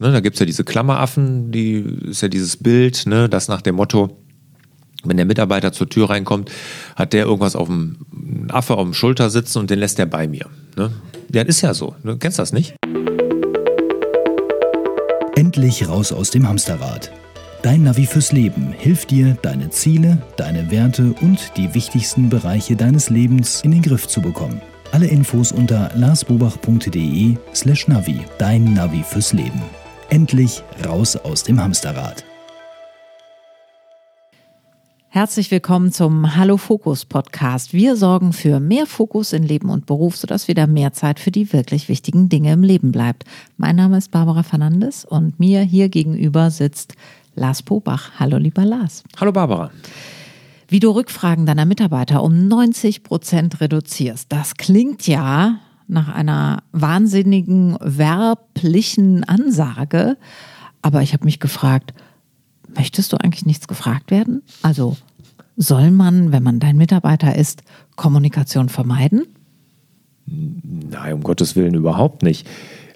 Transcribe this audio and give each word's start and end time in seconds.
Ne, 0.00 0.12
da 0.12 0.20
gibt 0.20 0.36
es 0.36 0.40
ja 0.40 0.46
diese 0.46 0.64
Klammeraffen, 0.64 1.52
die 1.52 1.84
ist 2.08 2.22
ja 2.22 2.28
dieses 2.28 2.56
Bild, 2.56 3.06
ne, 3.06 3.28
das 3.28 3.48
nach 3.48 3.60
dem 3.60 3.74
Motto, 3.74 4.16
wenn 5.04 5.18
der 5.18 5.26
Mitarbeiter 5.26 5.72
zur 5.72 5.90
Tür 5.90 6.08
reinkommt, 6.08 6.50
hat 6.96 7.12
der 7.12 7.26
irgendwas 7.26 7.54
auf 7.54 7.68
dem 7.68 7.98
Affe 8.48 8.76
auf 8.76 8.84
dem 8.84 8.94
Schulter 8.94 9.28
sitzen 9.28 9.58
und 9.58 9.68
den 9.68 9.78
lässt 9.78 9.98
er 9.98 10.06
bei 10.06 10.26
mir. 10.26 10.46
Ne? 10.76 10.90
Ja, 11.32 11.42
ist 11.42 11.60
ja 11.60 11.74
so. 11.74 11.94
Du 12.02 12.16
kennst 12.16 12.38
das 12.38 12.54
nicht? 12.54 12.76
Endlich 15.36 15.86
raus 15.86 16.12
aus 16.12 16.30
dem 16.30 16.48
Hamsterrad. 16.48 17.12
Dein 17.62 17.82
Navi 17.82 18.06
fürs 18.06 18.32
Leben 18.32 18.72
hilft 18.72 19.10
dir, 19.10 19.36
deine 19.42 19.68
Ziele, 19.68 20.22
deine 20.38 20.70
Werte 20.70 21.14
und 21.20 21.52
die 21.58 21.74
wichtigsten 21.74 22.30
Bereiche 22.30 22.74
deines 22.74 23.10
Lebens 23.10 23.60
in 23.64 23.72
den 23.72 23.82
Griff 23.82 24.08
zu 24.08 24.22
bekommen. 24.22 24.62
Alle 24.92 25.08
Infos 25.08 25.52
unter 25.52 25.90
larsbobach.de 25.94 27.36
slash 27.54 27.86
Navi. 27.86 28.20
Dein 28.38 28.72
Navi 28.72 29.02
fürs 29.02 29.34
Leben. 29.34 29.60
Endlich 30.10 30.64
raus 30.84 31.14
aus 31.14 31.44
dem 31.44 31.62
Hamsterrad. 31.62 32.24
Herzlich 35.08 35.52
willkommen 35.52 35.92
zum 35.92 36.34
Hallo 36.34 36.56
Fokus 36.56 37.04
Podcast. 37.04 37.72
Wir 37.72 37.94
sorgen 37.94 38.32
für 38.32 38.58
mehr 38.58 38.86
Fokus 38.86 39.32
in 39.32 39.44
Leben 39.44 39.70
und 39.70 39.86
Beruf, 39.86 40.16
sodass 40.16 40.48
wieder 40.48 40.66
mehr 40.66 40.92
Zeit 40.92 41.20
für 41.20 41.30
die 41.30 41.52
wirklich 41.52 41.88
wichtigen 41.88 42.28
Dinge 42.28 42.52
im 42.52 42.64
Leben 42.64 42.90
bleibt. 42.90 43.22
Mein 43.56 43.76
Name 43.76 43.98
ist 43.98 44.10
Barbara 44.10 44.42
Fernandes 44.42 45.04
und 45.04 45.38
mir 45.38 45.60
hier 45.60 45.88
gegenüber 45.88 46.50
sitzt 46.50 46.94
Lars 47.36 47.62
Pobach. 47.62 48.10
Hallo 48.18 48.36
lieber 48.36 48.64
Lars. 48.64 49.04
Hallo 49.20 49.30
Barbara. 49.30 49.70
Wie 50.66 50.80
du 50.80 50.90
Rückfragen 50.90 51.46
deiner 51.46 51.66
Mitarbeiter 51.66 52.24
um 52.24 52.48
90 52.48 53.04
Prozent 53.04 53.60
reduzierst, 53.60 54.26
das 54.32 54.56
klingt 54.56 55.06
ja 55.06 55.60
nach 55.90 56.08
einer 56.08 56.62
wahnsinnigen 56.72 57.76
werblichen 57.80 59.24
Ansage. 59.24 60.16
Aber 60.82 61.02
ich 61.02 61.12
habe 61.12 61.24
mich 61.24 61.40
gefragt, 61.40 61.92
möchtest 62.74 63.12
du 63.12 63.16
eigentlich 63.16 63.46
nichts 63.46 63.68
gefragt 63.68 64.10
werden? 64.10 64.42
Also 64.62 64.96
soll 65.56 65.90
man, 65.90 66.32
wenn 66.32 66.42
man 66.42 66.60
dein 66.60 66.76
Mitarbeiter 66.76 67.36
ist, 67.36 67.62
Kommunikation 67.96 68.68
vermeiden? 68.68 69.26
Nein, 70.26 71.14
um 71.14 71.22
Gottes 71.22 71.56
Willen 71.56 71.74
überhaupt 71.74 72.22
nicht. 72.22 72.46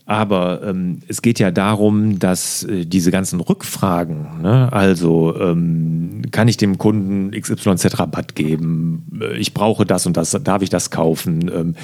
Aber 0.07 0.63
ähm, 0.63 1.01
es 1.09 1.23
geht 1.23 1.39
ja 1.39 1.51
darum, 1.51 2.19
dass 2.19 2.63
äh, 2.65 2.85
diese 2.85 3.11
ganzen 3.11 3.41
Rückfragen, 3.41 4.43
ne, 4.43 4.71
also 4.71 5.35
ähm, 5.41 6.23
kann 6.31 6.47
ich 6.47 6.59
dem 6.59 6.77
Kunden 6.77 7.31
XYZ 7.31 7.99
Rabatt 7.99 8.35
geben, 8.35 9.07
äh, 9.21 9.39
ich 9.39 9.55
brauche 9.55 9.87
das 9.87 10.05
und 10.05 10.19
das, 10.19 10.39
darf 10.45 10.61
ich 10.61 10.69
das 10.69 10.91
kaufen, 10.91 11.51
ähm, 11.55 11.75
äh, 11.75 11.79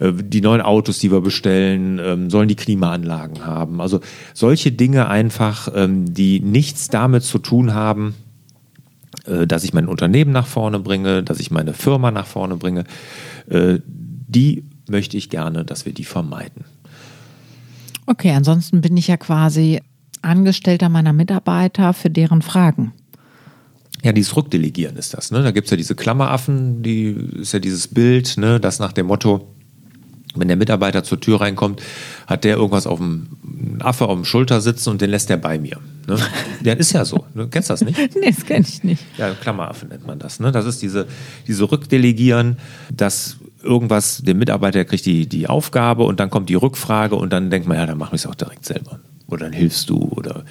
die 0.00 0.40
neuen 0.40 0.60
Autos, 0.60 0.98
die 0.98 1.10
wir 1.10 1.20
bestellen, 1.20 2.00
ähm, 2.02 2.30
sollen 2.30 2.48
die 2.48 2.54
Klimaanlagen 2.54 3.44
haben. 3.44 3.80
Also 3.80 4.00
solche 4.34 4.72
Dinge 4.72 5.08
einfach, 5.08 5.68
ähm, 5.74 6.12
die 6.12 6.40
nichts 6.40 6.88
damit 6.88 7.22
zu 7.22 7.38
tun 7.38 7.74
haben, 7.74 8.14
äh, 9.26 9.46
dass 9.46 9.64
ich 9.64 9.72
mein 9.72 9.88
Unternehmen 9.88 10.32
nach 10.32 10.46
vorne 10.46 10.78
bringe, 10.78 11.22
dass 11.22 11.40
ich 11.40 11.50
meine 11.50 11.72
Firma 11.72 12.10
nach 12.10 12.26
vorne 12.26 12.56
bringe, 12.56 12.84
äh, 13.48 13.78
die 13.86 14.64
möchte 14.88 15.16
ich 15.16 15.30
gerne, 15.30 15.64
dass 15.64 15.86
wir 15.86 15.92
die 15.92 16.04
vermeiden. 16.04 16.64
Okay, 18.06 18.30
ansonsten 18.30 18.80
bin 18.80 18.96
ich 18.96 19.08
ja 19.08 19.16
quasi 19.16 19.80
Angestellter 20.22 20.88
meiner 20.88 21.12
Mitarbeiter 21.12 21.92
für 21.92 22.10
deren 22.10 22.42
Fragen. 22.42 22.92
Ja, 24.02 24.12
dieses 24.12 24.36
Rückdelegieren 24.36 24.96
ist 24.96 25.14
das. 25.14 25.30
Ne? 25.30 25.42
Da 25.42 25.50
gibt 25.50 25.66
es 25.66 25.70
ja 25.70 25.76
diese 25.76 25.94
Klammeraffen, 25.94 26.82
die 26.82 27.08
ist 27.40 27.52
ja 27.52 27.58
dieses 27.58 27.88
Bild, 27.88 28.36
ne? 28.36 28.60
das 28.60 28.78
nach 28.78 28.92
dem 28.92 29.06
Motto, 29.06 29.55
wenn 30.36 30.48
der 30.48 30.56
Mitarbeiter 30.56 31.04
zur 31.04 31.20
Tür 31.20 31.40
reinkommt, 31.40 31.82
hat 32.26 32.44
der 32.44 32.56
irgendwas 32.56 32.86
auf 32.86 32.98
dem 32.98 33.28
Affe 33.80 34.06
auf 34.06 34.14
dem 34.14 34.24
Schulter 34.24 34.60
sitzen 34.60 34.90
und 34.90 35.00
den 35.00 35.10
lässt 35.10 35.30
er 35.30 35.36
bei 35.36 35.58
mir. 35.58 35.78
Ne? 36.06 36.18
Ja, 36.62 36.72
ist 36.72 36.92
ja 36.92 37.04
so. 37.04 37.26
Du 37.34 37.46
kennst 37.48 37.70
das 37.70 37.82
nicht? 37.82 37.98
nee, 38.16 38.30
das 38.30 38.44
kenne 38.44 38.64
ich 38.68 38.82
nicht. 38.82 39.04
Ja, 39.18 39.34
Klammeraffe 39.34 39.86
nennt 39.86 40.06
man 40.06 40.18
das. 40.18 40.40
Ne? 40.40 40.50
Das 40.52 40.66
ist 40.66 40.82
diese, 40.82 41.06
diese 41.46 41.70
Rückdelegieren, 41.70 42.56
dass 42.94 43.36
irgendwas, 43.62 44.22
der 44.22 44.34
Mitarbeiter 44.34 44.84
kriegt 44.84 45.06
die, 45.06 45.26
die 45.26 45.48
Aufgabe 45.48 46.04
und 46.04 46.20
dann 46.20 46.30
kommt 46.30 46.48
die 46.48 46.54
Rückfrage 46.54 47.16
und 47.16 47.32
dann 47.32 47.50
denkt 47.50 47.68
man, 47.68 47.76
ja, 47.76 47.86
dann 47.86 47.98
mache 47.98 48.16
ich 48.16 48.22
es 48.22 48.26
auch 48.26 48.34
direkt 48.34 48.64
selber. 48.64 49.00
Oder 49.26 49.44
dann 49.44 49.52
hilfst 49.52 49.90
du 49.90 49.98
oder 49.98 50.44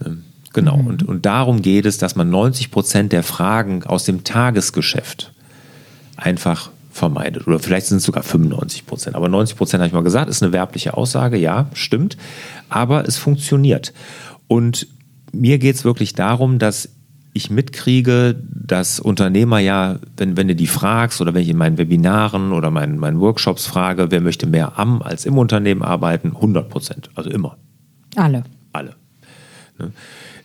ne? 0.00 0.18
genau. 0.52 0.76
Mhm. 0.76 0.86
Und, 0.86 1.02
und 1.08 1.26
darum 1.26 1.62
geht 1.62 1.86
es, 1.86 1.98
dass 1.98 2.16
man 2.16 2.30
90 2.30 2.70
Prozent 2.70 3.12
der 3.12 3.22
Fragen 3.22 3.84
aus 3.84 4.04
dem 4.04 4.24
Tagesgeschäft 4.24 5.32
einfach 6.16 6.70
vermeidet. 6.98 7.46
Oder 7.46 7.58
vielleicht 7.58 7.86
sind 7.86 7.98
es 7.98 8.04
sogar 8.04 8.22
95 8.22 8.86
Prozent. 8.86 9.16
Aber 9.16 9.28
90 9.28 9.56
Prozent, 9.56 9.80
habe 9.80 9.88
ich 9.88 9.94
mal 9.94 10.02
gesagt, 10.02 10.28
ist 10.28 10.42
eine 10.42 10.52
werbliche 10.52 10.94
Aussage. 10.94 11.36
Ja, 11.38 11.68
stimmt. 11.72 12.16
Aber 12.68 13.06
es 13.06 13.16
funktioniert. 13.16 13.92
Und 14.46 14.86
mir 15.32 15.58
geht 15.58 15.76
es 15.76 15.84
wirklich 15.84 16.14
darum, 16.14 16.58
dass 16.58 16.90
ich 17.32 17.50
mitkriege, 17.50 18.36
dass 18.42 19.00
Unternehmer 19.00 19.58
ja, 19.60 19.98
wenn, 20.16 20.36
wenn 20.36 20.48
du 20.48 20.56
die 20.56 20.66
fragst 20.66 21.20
oder 21.20 21.34
wenn 21.34 21.42
ich 21.42 21.48
in 21.48 21.56
meinen 21.56 21.78
Webinaren 21.78 22.52
oder 22.52 22.70
meinen, 22.70 22.98
meinen 22.98 23.20
Workshops 23.20 23.66
frage, 23.66 24.10
wer 24.10 24.20
möchte 24.20 24.46
mehr 24.46 24.78
am 24.78 25.02
als 25.02 25.24
im 25.24 25.38
Unternehmen 25.38 25.82
arbeiten, 25.82 26.28
100 26.34 26.68
Prozent. 26.68 27.10
Also 27.14 27.30
immer. 27.30 27.56
Alle. 28.16 28.42
Alle. 28.72 28.94
Ne? 29.78 29.92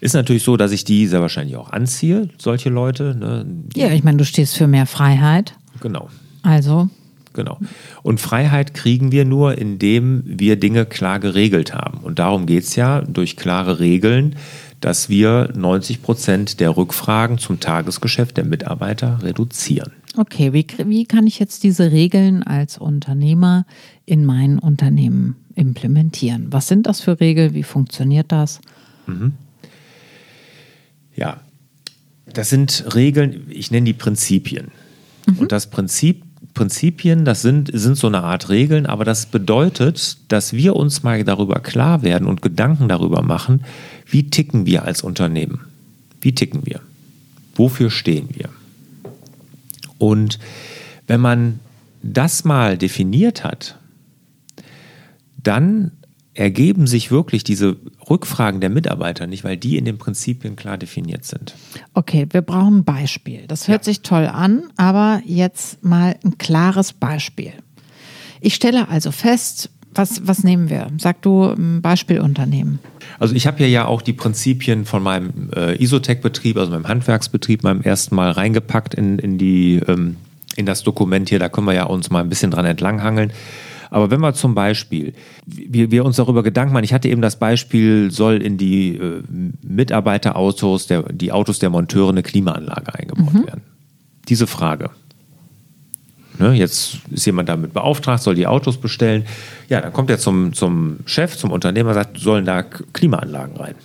Ist 0.02 0.14
natürlich 0.14 0.44
so, 0.44 0.58
dass 0.58 0.72
ich 0.72 0.84
die 0.84 1.08
sehr 1.08 1.22
wahrscheinlich 1.22 1.56
auch 1.56 1.72
anziehe, 1.72 2.28
solche 2.38 2.70
Leute. 2.70 3.16
Ne? 3.16 3.46
Ja, 3.76 3.90
ich 3.92 4.04
meine, 4.04 4.18
du 4.18 4.26
stehst 4.26 4.56
für 4.56 4.68
mehr 4.68 4.86
Freiheit. 4.86 5.56
Genau. 5.80 6.10
Also. 6.44 6.90
Genau. 7.34 7.58
Und 8.04 8.22
Freiheit 8.22 8.74
kriegen 8.74 9.12
wir 9.12 9.26
nur, 9.26 9.58
indem 9.58 10.24
wir 10.26 10.60
Dinge 10.60 10.86
klar 10.86 11.20
geregelt 11.20 11.74
haben. 11.74 12.00
Und 12.00 12.20
darum 12.20 12.46
geht 12.46 12.64
es 12.64 12.76
ja 12.76 13.02
durch 13.02 13.36
klare 13.36 13.80
Regeln, 13.80 14.36
dass 14.82 15.10
wir 15.10 15.52
90 15.56 16.04
Prozent 16.04 16.60
der 16.60 16.78
Rückfragen 16.78 17.38
zum 17.38 17.60
Tagesgeschäft 17.60 18.38
der 18.38 18.46
Mitarbeiter 18.46 19.24
reduzieren. 19.24 19.94
Okay, 20.16 20.54
wie, 20.54 20.68
wie 20.86 21.06
kann 21.06 21.26
ich 21.26 21.40
jetzt 21.40 21.64
diese 21.64 21.92
Regeln 21.92 22.44
als 22.44 22.78
Unternehmer 22.78 23.66
in 24.06 24.26
mein 24.26 24.60
Unternehmen 24.60 25.38
implementieren? 25.56 26.48
Was 26.52 26.68
sind 26.68 26.86
das 26.86 27.02
für 27.02 27.20
Regeln? 27.20 27.56
Wie 27.56 27.64
funktioniert 27.64 28.32
das? 28.32 28.62
Mhm. 29.08 29.34
Ja, 31.16 31.38
das 32.32 32.50
sind 32.50 32.94
Regeln, 32.94 33.48
ich 33.50 33.72
nenne 33.72 33.86
die 33.86 33.94
Prinzipien. 33.94 34.68
Mhm. 35.26 35.40
Und 35.40 35.52
das 35.52 35.70
Prinzip 35.70 36.24
Prinzipien, 36.54 37.26
das 37.26 37.42
sind, 37.42 37.70
sind 37.74 37.98
so 37.98 38.08
eine 38.08 38.24
Art 38.24 38.50
Regeln, 38.50 38.86
aber 38.86 39.06
das 39.06 39.26
bedeutet, 39.26 40.18
dass 40.28 40.54
wir 40.54 40.76
uns 40.76 41.04
mal 41.04 41.24
darüber 41.24 41.60
klar 41.60 42.04
werden 42.04 42.28
und 42.28 42.42
Gedanken 42.42 42.88
darüber 42.88 43.22
machen, 43.22 43.64
wie 44.06 44.30
ticken 44.30 44.66
wir 44.66 44.84
als 44.84 45.02
Unternehmen? 45.02 45.62
Wie 46.22 46.36
ticken 46.36 46.66
wir? 46.66 46.82
Wofür 47.56 47.90
stehen 47.90 48.30
wir? 48.34 48.50
Und 49.98 50.40
wenn 51.08 51.22
man 51.22 51.60
das 52.02 52.44
mal 52.44 52.78
definiert 52.78 53.44
hat, 53.44 53.78
dann 55.42 55.92
ergeben 56.34 56.88
sich 56.88 57.12
wirklich 57.12 57.44
diese 57.44 57.78
Rückfragen 58.10 58.60
der 58.60 58.70
Mitarbeiter 58.70 59.28
nicht, 59.28 59.44
weil 59.44 59.58
die 59.58 59.78
in 59.78 59.86
den 59.86 59.98
Prinzipien 59.98 60.56
klar 60.56 60.78
definiert 60.78 61.26
sind. 61.26 61.54
Okay, 61.94 62.28
wir 62.32 62.42
brauchen 62.42 62.80
ein 62.80 62.84
Beispiel. 62.84 63.46
Das 63.48 63.68
hört 63.68 63.82
ja. 63.82 63.86
sich 63.86 64.02
toll 64.02 64.26
an, 64.26 64.64
aber 64.76 65.22
jetzt 65.26 65.84
mal 65.84 66.16
ein 66.24 66.38
klares 66.38 66.94
Beispiel. 66.94 67.54
Ich 68.42 68.56
stelle 68.56 68.90
also 68.90 69.12
fest, 69.12 69.70
was, 69.96 70.28
was 70.28 70.44
nehmen 70.44 70.70
wir? 70.70 70.88
Sag 70.98 71.22
du 71.22 71.46
ein 71.46 71.82
Beispielunternehmen. 71.82 72.80
Also 73.20 73.36
ich 73.36 73.46
habe 73.46 73.58
hier 73.58 73.70
ja 73.70 73.86
auch 73.86 74.02
die 74.02 74.14
Prinzipien 74.14 74.86
von 74.86 75.04
meinem 75.04 75.52
äh, 75.56 75.82
Isotech-Betrieb, 75.82 76.58
also 76.58 76.72
meinem 76.72 76.88
Handwerksbetrieb, 76.88 77.64
meinem 77.64 77.82
ersten 77.82 78.16
Mal 78.16 78.32
reingepackt 78.32 78.96
in, 78.96 79.20
in, 79.20 79.38
die, 79.38 79.82
ähm, 79.88 80.18
in 80.56 80.66
das 80.66 80.84
Dokument 80.84 81.30
hier. 81.30 81.38
Da 81.38 81.50
können 81.50 81.68
wir 81.68 81.74
ja 81.74 81.84
uns 81.84 82.10
mal 82.10 82.22
ein 82.22 82.30
bisschen 82.30 82.50
dran 82.50 82.66
entlanghangeln. 82.66 83.32
Aber 83.94 84.10
wenn 84.10 84.22
wir 84.22 84.34
zum 84.34 84.56
Beispiel, 84.56 85.14
wir, 85.46 85.92
wir 85.92 86.04
uns 86.04 86.16
darüber 86.16 86.42
Gedanken 86.42 86.74
machen, 86.74 86.84
ich 86.84 86.94
hatte 86.94 87.10
eben 87.10 87.22
das 87.22 87.38
Beispiel, 87.38 88.10
soll 88.10 88.42
in 88.42 88.58
die 88.58 88.96
äh, 88.98 89.22
Mitarbeiterautos, 89.62 90.88
der, 90.88 91.04
die 91.14 91.32
Autos 91.32 91.60
der 91.60 91.70
Monteure 91.70 92.10
eine 92.10 92.24
Klimaanlage 92.24 92.96
eingebaut 92.96 93.32
mhm. 93.32 93.46
werden. 93.46 93.62
Diese 94.30 94.48
Frage. 94.48 94.90
Ne, 96.40 96.54
jetzt 96.54 97.02
ist 97.12 97.28
jemand 97.28 97.50
damit 97.50 97.74
beauftragt, 97.74 98.24
soll 98.24 98.34
die 98.34 98.48
Autos 98.48 98.78
bestellen. 98.78 99.26
Ja, 99.70 99.80
dann 99.80 99.94
kommt 99.94 100.10
er 100.10 100.18
zum, 100.18 100.54
zum 100.54 100.98
Chef, 101.06 101.38
zum 101.38 101.52
Unternehmer, 101.52 101.94
sagt, 101.94 102.18
sollen 102.18 102.46
da 102.46 102.64
Klimaanlagen 102.64 103.58
rein. 103.58 103.76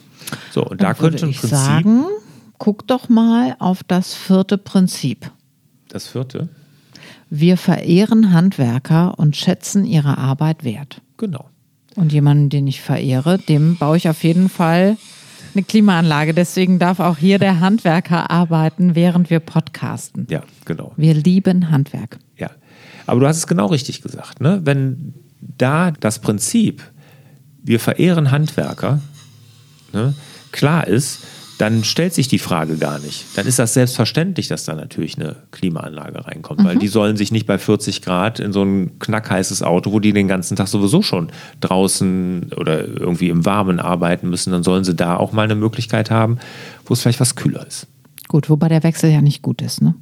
So, 0.53 0.65
und 0.65 0.81
da 0.81 0.95
könnte 0.95 1.27
ein 1.27 1.35
Prinzip. 1.35 1.51
Sagen, 1.51 2.05
guck 2.57 2.87
doch 2.87 3.11
mal 3.11 3.57
auf 3.59 3.85
das 3.85 4.15
vierte 4.15 4.57
Prinzip. 4.57 5.31
Das 5.91 6.07
vierte? 6.07 6.49
Wir 7.31 7.57
verehren 7.57 8.33
Handwerker 8.33 9.19
und 9.19 9.37
schätzen 9.37 9.85
ihre 9.85 10.19
Arbeit 10.19 10.65
wert. 10.65 11.03
Genau. 11.17 11.47
Und 11.95 12.13
jemanden, 12.13 12.49
den 12.49 12.67
ich 12.67 12.81
verehre, 12.81 13.39
dem 13.39 13.77
baue 13.77 13.97
ich 13.97 14.09
auf 14.09 14.23
jeden 14.23 14.49
Fall 14.49 14.97
eine 15.55 15.65
Klimaanlage. 15.65 16.33
Deswegen 16.33 16.79
darf 16.79 17.01
auch 17.01 17.19
hier 17.19 17.39
der 17.39 17.61
Handwerker 17.61 18.31
arbeiten, 18.31 18.95
während 18.95 19.31
wir 19.31 19.41
podcasten. 19.41 20.27
Ja, 20.31 20.43
genau. 20.65 20.93
Wir 20.97 21.15
lieben 21.15 21.71
Handwerk. 21.71 22.19
Ja. 22.37 22.51
Aber 23.07 23.21
du 23.21 23.27
hast 23.27 23.39
es 23.39 23.47
genau 23.47 23.67
richtig 23.67 24.03
gesagt. 24.03 24.41
Ne? 24.41 24.61
Wenn 24.65 25.15
da 25.41 25.91
das 25.91 26.21
Prinzip 26.21 26.83
wir 27.63 27.81
verehren 27.81 28.31
Handwerker, 28.31 29.01
ne, 29.93 30.15
klar 30.53 30.87
ist, 30.87 31.21
dann 31.59 31.83
stellt 31.83 32.15
sich 32.15 32.29
die 32.29 32.39
Frage 32.39 32.77
gar 32.77 33.01
nicht. 33.01 33.27
Dann 33.37 33.47
ist 33.47 33.59
das 33.59 33.75
selbstverständlich, 33.75 34.47
dass 34.47 34.65
da 34.65 34.75
natürlich 34.75 35.17
eine 35.17 35.37
Klimaanlage 35.51 36.25
reinkommt, 36.25 36.61
mhm. 36.61 36.65
weil 36.65 36.79
die 36.79 36.89
sollen 36.89 37.17
sich 37.17 37.33
nicht 37.33 37.47
bei 37.47 37.59
40 37.59 38.01
Grad 38.03 38.39
in 38.39 38.53
so 38.53 38.63
ein 38.63 38.99
knackheißes 39.01 39.65
Auto, 39.65 39.93
wo 39.93 39.99
die 39.99 40.13
den 40.13 40.29
ganzen 40.29 40.57
Tag 40.57 40.69
sowieso 40.69 41.03
schon 41.03 41.31
draußen 41.61 42.53
oder 42.57 42.87
irgendwie 42.87 43.29
im 43.29 43.45
Warmen 43.45 43.81
arbeiten 43.81 44.31
müssen, 44.31 44.53
dann 44.53 44.63
sollen 44.63 44.85
sie 44.85 44.95
da 44.95 45.17
auch 45.17 45.33
mal 45.33 45.43
eine 45.43 45.57
Möglichkeit 45.57 46.11
haben, 46.11 46.39
wo 46.87 46.95
es 46.95 47.03
vielleicht 47.03 47.21
was 47.21 47.35
kühler 47.35 47.67
ist. 47.67 47.89
Gut, 48.29 48.49
wobei 48.49 48.69
der 48.69 48.85
Wechsel 48.85 49.11
ja 49.11 49.21
nicht 49.21 49.43
gut 49.43 49.61
ist, 49.61 49.83
ne? 49.83 49.95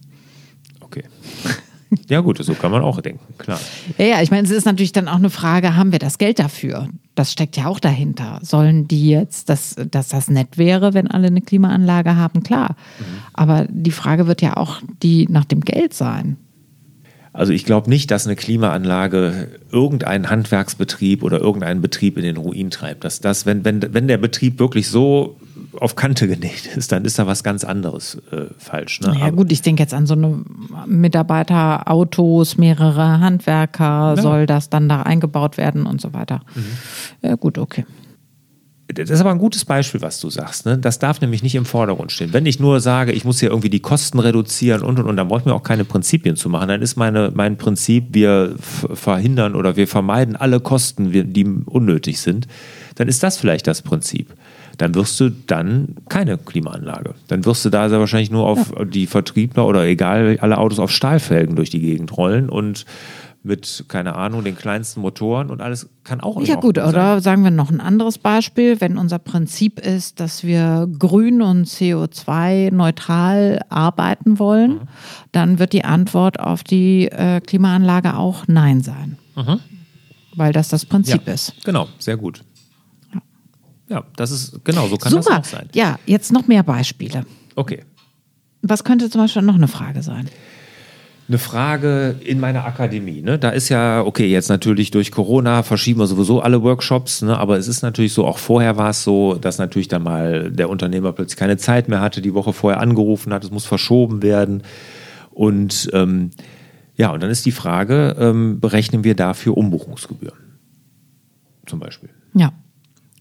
Okay. 0.81 1.05
Ja, 2.08 2.20
gut, 2.20 2.38
so 2.38 2.54
kann 2.54 2.70
man 2.70 2.82
auch 2.82 3.00
denken, 3.00 3.20
klar. 3.38 3.60
Ja, 3.98 4.04
ja, 4.04 4.22
ich 4.22 4.31
meine, 4.31 4.46
es 4.46 4.50
ist 4.50 4.64
natürlich 4.64 4.93
dann 4.93 5.08
auch 5.08 5.16
eine 5.16 5.31
Frage, 5.31 5.76
haben 5.76 5.93
wir 5.93 5.98
das 5.98 6.19
Geld 6.19 6.38
dafür? 6.38 6.88
Das 7.14 7.32
steckt 7.32 7.56
ja 7.56 7.66
auch 7.66 7.81
dahinter. 7.81 8.40
Sollen 8.43 8.88
die 8.88 9.10
jetzt, 9.10 9.48
dass, 9.48 9.76
dass 9.90 10.08
das 10.08 10.28
nett 10.28 10.58
wäre, 10.58 10.94
wenn 10.94 11.08
alle 11.08 11.28
eine 11.28 11.40
Klimaanlage 11.40 12.16
haben? 12.16 12.43
Klar. 12.43 12.76
Mhm. 12.98 13.04
Aber 13.32 13.66
die 13.70 13.90
Frage 13.90 14.26
wird 14.26 14.43
ja 14.43 14.56
auch 14.56 14.81
die 15.02 15.26
nach 15.31 15.44
dem 15.44 15.60
Geld 15.60 15.94
sein. 15.94 16.37
Also 17.32 17.52
ich 17.52 17.66
glaube 17.66 17.90
nicht, 17.90 18.10
dass 18.10 18.26
eine 18.26 18.34
Klimaanlage 18.34 19.48
irgendeinen 19.70 20.31
Handwerksbetrieb 20.31 21.22
oder 21.22 21.38
irgendeinen 21.38 21.82
Betrieb 21.82 22.16
in 22.16 22.25
den 22.25 22.38
Ruin 22.38 22.70
treibt. 22.70 23.04
Dass 23.04 23.20
das, 23.20 23.44
wenn, 23.44 23.62
wenn, 23.64 23.82
wenn 23.93 24.08
der 24.08 24.16
Betrieb 24.16 24.58
wirklich 24.58 24.88
so 24.88 25.38
auf 25.81 25.96
Kante 25.96 26.28
genäht 26.28 26.67
ist, 26.76 26.93
dann 26.93 27.05
ist 27.05 27.19
da 27.19 27.26
was 27.26 27.44
ganz 27.44 27.64
anderes 27.64 28.19
äh, 28.31 28.46
falsch. 28.58 29.00
Ne? 29.00 29.17
Ja 29.19 29.31
gut, 29.31 29.52
ich 29.52 29.62
denke 29.62 29.82
jetzt 29.82 29.94
an 29.94 30.06
so 30.06 30.14
eine 30.14 30.43
Mitarbeiterautos, 30.87 32.58
mehrere 32.58 33.20
Handwerker, 33.20 34.14
ja. 34.17 34.23
soll 34.23 34.46
das 34.46 34.70
dann 34.70 34.88
da 34.88 35.02
eingebaut 35.02 35.56
werden 35.56 35.87
und 35.87 36.00
so 36.00 36.12
weiter. 36.12 36.40
Mhm. 36.55 37.28
Ja 37.28 37.34
gut, 37.37 37.58
okay 37.58 37.84
das 38.88 39.11
ist 39.11 39.20
aber 39.20 39.31
ein 39.31 39.38
gutes 39.38 39.64
Beispiel, 39.64 40.00
was 40.00 40.20
du 40.20 40.31
sagst. 40.31 40.64
Ne? 40.64 40.78
Das 40.78 40.99
darf 40.99 41.20
nämlich 41.20 41.43
nicht 41.43 41.55
im 41.55 41.64
Vordergrund 41.64 42.12
stehen. 42.12 42.32
Wenn 42.32 42.46
ich 42.46 42.61
nur 42.61 42.81
sage, 42.81 43.12
ich 43.12 43.25
muss 43.25 43.40
hier 43.40 43.50
irgendwie 43.50 43.70
die 43.70 43.81
Kosten 43.81 44.19
reduzieren 44.19 44.82
und 44.82 44.99
und 44.99 45.06
und, 45.06 45.17
dann 45.17 45.29
brauche 45.29 45.40
ich 45.40 45.46
mir 45.46 45.55
auch 45.55 45.62
keine 45.62 45.84
Prinzipien 45.84 46.37
zu 46.37 46.49
machen. 46.49 46.69
Dann 46.69 46.82
ist 46.82 46.96
meine, 46.96 47.32
mein 47.34 47.56
Prinzip, 47.56 48.08
wir 48.12 48.55
verhindern 48.58 49.56
oder 49.56 49.76
wir 49.76 49.88
vermeiden 49.88 50.37
alle 50.37 50.61
Kosten, 50.61 51.11
die 51.11 51.44
unnötig 51.44 52.20
sind. 52.20 52.46
Dann 52.94 53.08
ist 53.08 53.22
das 53.22 53.37
vielleicht 53.37 53.67
das 53.67 53.82
Prinzip. 53.82 54.34
Dann 54.78 54.94
wirst 54.94 55.19
du 55.20 55.31
dann 55.31 55.96
keine 56.08 56.38
Klimaanlage. 56.38 57.14
Dann 57.28 57.44
wirst 57.44 57.64
du 57.64 57.70
da 57.70 57.88
sehr 57.88 57.99
wahrscheinlich 57.99 58.31
nur 58.31 58.46
auf 58.46 58.73
ja. 58.76 58.84
die 58.84 59.06
Vertriebler 59.06 59.67
oder 59.67 59.84
egal, 59.84 60.38
alle 60.40 60.58
Autos 60.58 60.78
auf 60.78 60.90
Stahlfelgen 60.90 61.56
durch 61.56 61.70
die 61.70 61.81
Gegend 61.81 62.17
rollen 62.17 62.49
und 62.49 62.84
mit, 63.46 63.84
keine 63.88 64.17
Ahnung, 64.17 64.44
den 64.44 64.56
kleinsten 64.56 65.00
Motoren 65.00 65.50
und 65.50 65.62
alles 65.62 65.88
kann 66.05 66.20
auch 66.20 66.40
Ja 66.43 66.56
gut, 66.56 66.76
sein. 66.76 66.88
oder 66.88 67.20
sagen 67.20 67.44
wir 67.44 67.50
noch 67.50 67.70
ein 67.70 67.81
anderes 67.81 68.19
Beispiel, 68.19 68.81
wenn 68.81 68.99
unser 68.99 69.19
Prinzip 69.19 69.78
ist, 69.78 70.20
dass 70.20 70.44
wir 70.44 70.88
grün 70.99 71.40
und 71.40 71.67
CO2-neutral 71.67 73.61
arbeiten 73.69 74.38
wollen, 74.38 74.72
mhm. 74.72 74.88
dann 75.32 75.58
wird 75.58 75.72
die 75.72 75.84
Antwort 75.84 76.40
auf 76.40 76.64
die 76.64 77.06
äh, 77.06 77.40
Klimaanlage 77.40 78.17
auch 78.17 78.49
Nein 78.49 78.82
sein. 78.82 79.17
Mhm. 79.37 79.61
Weil 80.34 80.52
das 80.52 80.69
das 80.69 80.84
Prinzip 80.84 81.26
ja, 81.26 81.32
ist. 81.32 81.55
Genau, 81.64 81.88
sehr 81.99 82.17
gut. 82.17 82.43
Ja. 83.88 84.05
das 84.17 84.31
ist, 84.31 84.65
genau, 84.65 84.88
so 84.88 84.97
kann 84.97 85.12
Super. 85.12 85.37
das 85.37 85.38
auch 85.38 85.59
sein. 85.59 85.69
Ja, 85.75 85.99
jetzt 86.06 86.33
noch 86.33 86.47
mehr 86.49 86.62
Beispiele. 86.62 87.25
Okay. 87.55 87.85
Was 88.62 88.83
könnte 88.85 89.09
zum 89.11 89.21
Beispiel 89.21 89.43
noch 89.43 89.55
eine 89.55 89.69
Frage 89.69 90.03
sein? 90.03 90.29
eine 91.29 91.38
Frage 91.38 92.17
in 92.25 92.38
meiner 92.38 92.65
Akademie. 92.65 93.21
Ne? 93.21 93.38
Da 93.38 93.50
ist 93.50 93.69
ja, 93.69 94.03
okay, 94.03 94.27
jetzt 94.27 94.49
natürlich 94.49 94.93
durch 94.93 95.11
Corona 95.11 95.65
verschieben 95.65 95.99
wir 95.99 96.06
sowieso 96.06 96.41
alle 96.41 96.62
Workshops, 96.62 97.23
ne? 97.23 97.37
aber 97.37 97.59
es 97.59 97.67
ist 97.67 97.83
natürlich 97.83 98.12
so, 98.12 98.25
auch 98.25 98.38
vorher 98.38 98.77
war 98.77 98.91
es 98.91 99.03
so, 99.03 99.35
dass 99.35 99.59
natürlich 99.59 99.89
dann 99.89 100.05
mal 100.05 100.53
der 100.53 100.71
Unternehmer 100.71 101.12
plötzlich 101.12 101.37
keine 101.37 101.56
Zeit 101.56 101.89
mehr 101.89 102.00
hatte, 102.00 102.23
die 102.23 102.35
Woche 102.35 102.53
vorher 102.53 102.81
angerufen 102.81 103.32
hat, 103.32 103.43
es 103.43 103.50
muss 103.50 103.67
verschoben 103.67 104.23
werden. 104.23 104.62
Und 105.32 105.91
ähm, 105.93 106.31
ja, 106.97 107.11
und 107.11 107.23
dann 107.23 107.31
ist 107.31 107.44
die 107.44 107.53
Frage, 107.53 108.17
ähm, 108.19 108.61
berechnen 108.61 109.03
wir 109.03 109.17
dafür 109.17 109.56
Umbuchungsgebühren? 109.56 110.39
Zum 111.67 111.81
Beispiel. 111.81 112.11
Ja. 112.35 112.53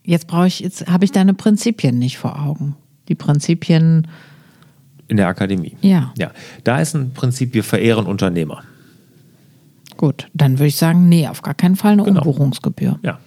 Jetzt 0.06 0.28
brauche 0.28 0.48
ich, 0.48 0.60
jetzt 0.60 0.88
habe 0.88 1.04
ich 1.04 1.12
deine 1.12 1.34
Prinzipien 1.34 1.98
nicht 1.98 2.18
vor 2.18 2.40
Augen. 2.40 2.76
Die 3.08 3.16
Prinzipien 3.16 4.08
in 5.08 5.18
der 5.18 5.28
Akademie. 5.28 5.78
Ja. 5.82 6.14
Ja. 6.18 6.32
Da 6.64 6.80
ist 6.80 6.96
ein 6.96 7.12
Prinzip, 7.14 7.54
wir 7.54 7.64
verehren 7.64 8.06
Unternehmer. 8.06 8.64
Gut, 9.98 10.28
dann 10.34 10.54
würde 10.54 10.68
ich 10.68 10.76
sagen, 10.76 11.08
nee, 11.10 11.28
auf 11.28 11.42
gar 11.42 11.54
keinen 11.54 11.76
Fall 11.76 11.94
eine 11.94 12.04
genau. 12.04 12.22
Umbuchungsgebühr. 12.22 13.00
Ja. 13.02 13.20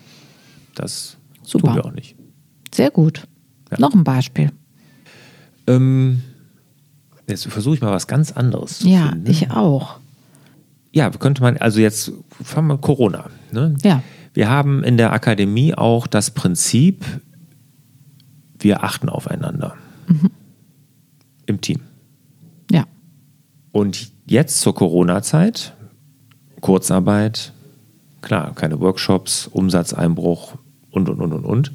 Das 0.74 1.16
Super. 1.42 1.68
tun 1.68 1.76
wir 1.76 1.84
auch 1.84 1.92
nicht. 1.92 2.16
Sehr 2.74 2.90
gut. 2.90 3.26
Ja. 3.70 3.80
Noch 3.80 3.94
ein 3.94 4.04
Beispiel. 4.04 4.52
Ähm, 5.66 6.22
jetzt 7.26 7.46
versuche 7.46 7.76
ich 7.76 7.80
mal 7.80 7.92
was 7.92 8.06
ganz 8.06 8.32
anderes 8.32 8.80
zu 8.80 8.88
ja, 8.88 9.08
finden. 9.08 9.26
Ja, 9.26 9.32
ich 9.32 9.50
auch. 9.50 9.98
Ja, 10.92 11.10
könnte 11.10 11.42
man, 11.42 11.56
also 11.58 11.80
jetzt 11.80 12.12
fangen 12.42 12.68
wir 12.68 12.78
Corona. 12.78 13.26
Ne? 13.52 13.76
Ja. 13.82 14.02
Wir 14.38 14.48
haben 14.48 14.84
in 14.84 14.96
der 14.96 15.12
Akademie 15.12 15.74
auch 15.74 16.06
das 16.06 16.30
Prinzip, 16.30 17.04
wir 18.58 18.84
achten 18.84 19.08
aufeinander. 19.08 19.74
Mhm 20.06 20.30
im 21.48 21.60
Team. 21.60 21.80
Ja. 22.70 22.84
Und 23.72 24.10
jetzt 24.26 24.60
zur 24.60 24.74
Corona-Zeit, 24.74 25.72
Kurzarbeit, 26.60 27.52
klar, 28.20 28.52
keine 28.54 28.80
Workshops, 28.80 29.48
Umsatzeinbruch 29.48 30.54
und, 30.90 31.08
und, 31.08 31.20
und, 31.20 31.32
und, 31.32 31.44
und. 31.44 31.72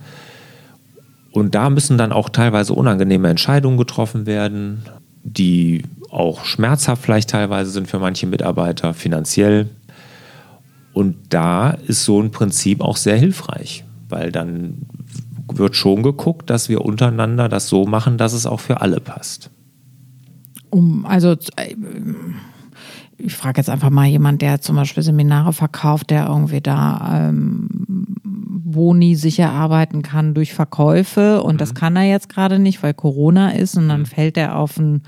Und 1.32 1.56
da 1.56 1.70
müssen 1.70 1.98
dann 1.98 2.12
auch 2.12 2.30
teilweise 2.30 2.74
unangenehme 2.74 3.30
Entscheidungen 3.30 3.78
getroffen 3.78 4.26
werden, 4.26 4.84
die 5.24 5.84
auch 6.12 6.46
schmerzhaft 6.46 7.02
vielleicht 7.02 7.32
teilweise 7.32 7.72
sind 7.72 7.88
für 7.88 7.98
manche 7.98 8.28
Mitarbeiter, 8.28 8.94
finanziell. 8.94 9.70
Und 10.94 11.16
da 11.30 11.72
ist 11.72 12.06
so 12.06 12.22
ein 12.22 12.32
Prinzip 12.32 12.82
auch 12.82 12.98
sehr 12.98 13.18
hilfreich, 13.18 13.84
weil 14.10 14.32
dann 14.32 14.86
wird 15.52 15.76
schon 15.76 16.04
geguckt, 16.04 16.50
dass 16.50 16.70
wir 16.70 16.86
untereinander 16.86 17.50
das 17.50 17.68
so 17.68 17.86
machen, 17.86 18.18
dass 18.18 18.34
es 18.34 18.46
auch 18.46 18.60
für 18.60 18.82
alle 18.82 19.00
passt 19.00 19.50
um, 20.74 21.06
also 21.06 21.34
äh, 21.56 21.76
ich 23.18 23.36
frage 23.36 23.60
jetzt 23.60 23.70
einfach 23.70 23.92
mal 23.92 24.08
jemand, 24.08 24.42
der 24.42 24.60
zum 24.60 24.76
Beispiel 24.76 25.04
Seminare 25.04 25.54
verkauft, 25.54 26.10
der 26.10 26.28
irgendwie 26.28 26.62
da 26.62 27.30
ähm, 27.30 27.70
Boni 28.24 29.16
sicher 29.16 29.52
arbeiten 29.52 30.02
kann 30.02 30.34
durch 30.34 30.54
Verkäufe 30.54 31.44
und 31.44 31.54
mhm. 31.54 31.58
das 31.60 31.76
kann 31.76 31.96
er 31.96 32.04
jetzt 32.04 32.28
gerade 32.28 32.58
nicht, 32.58 32.82
weil 32.82 32.96
Corona 32.96 33.52
ist 33.52 33.78
und 33.78 33.88
dann 33.88 34.02
mhm. 34.02 34.06
fällt 34.08 34.36
er 34.36 34.58
auf 34.58 34.80
einen 34.80 35.04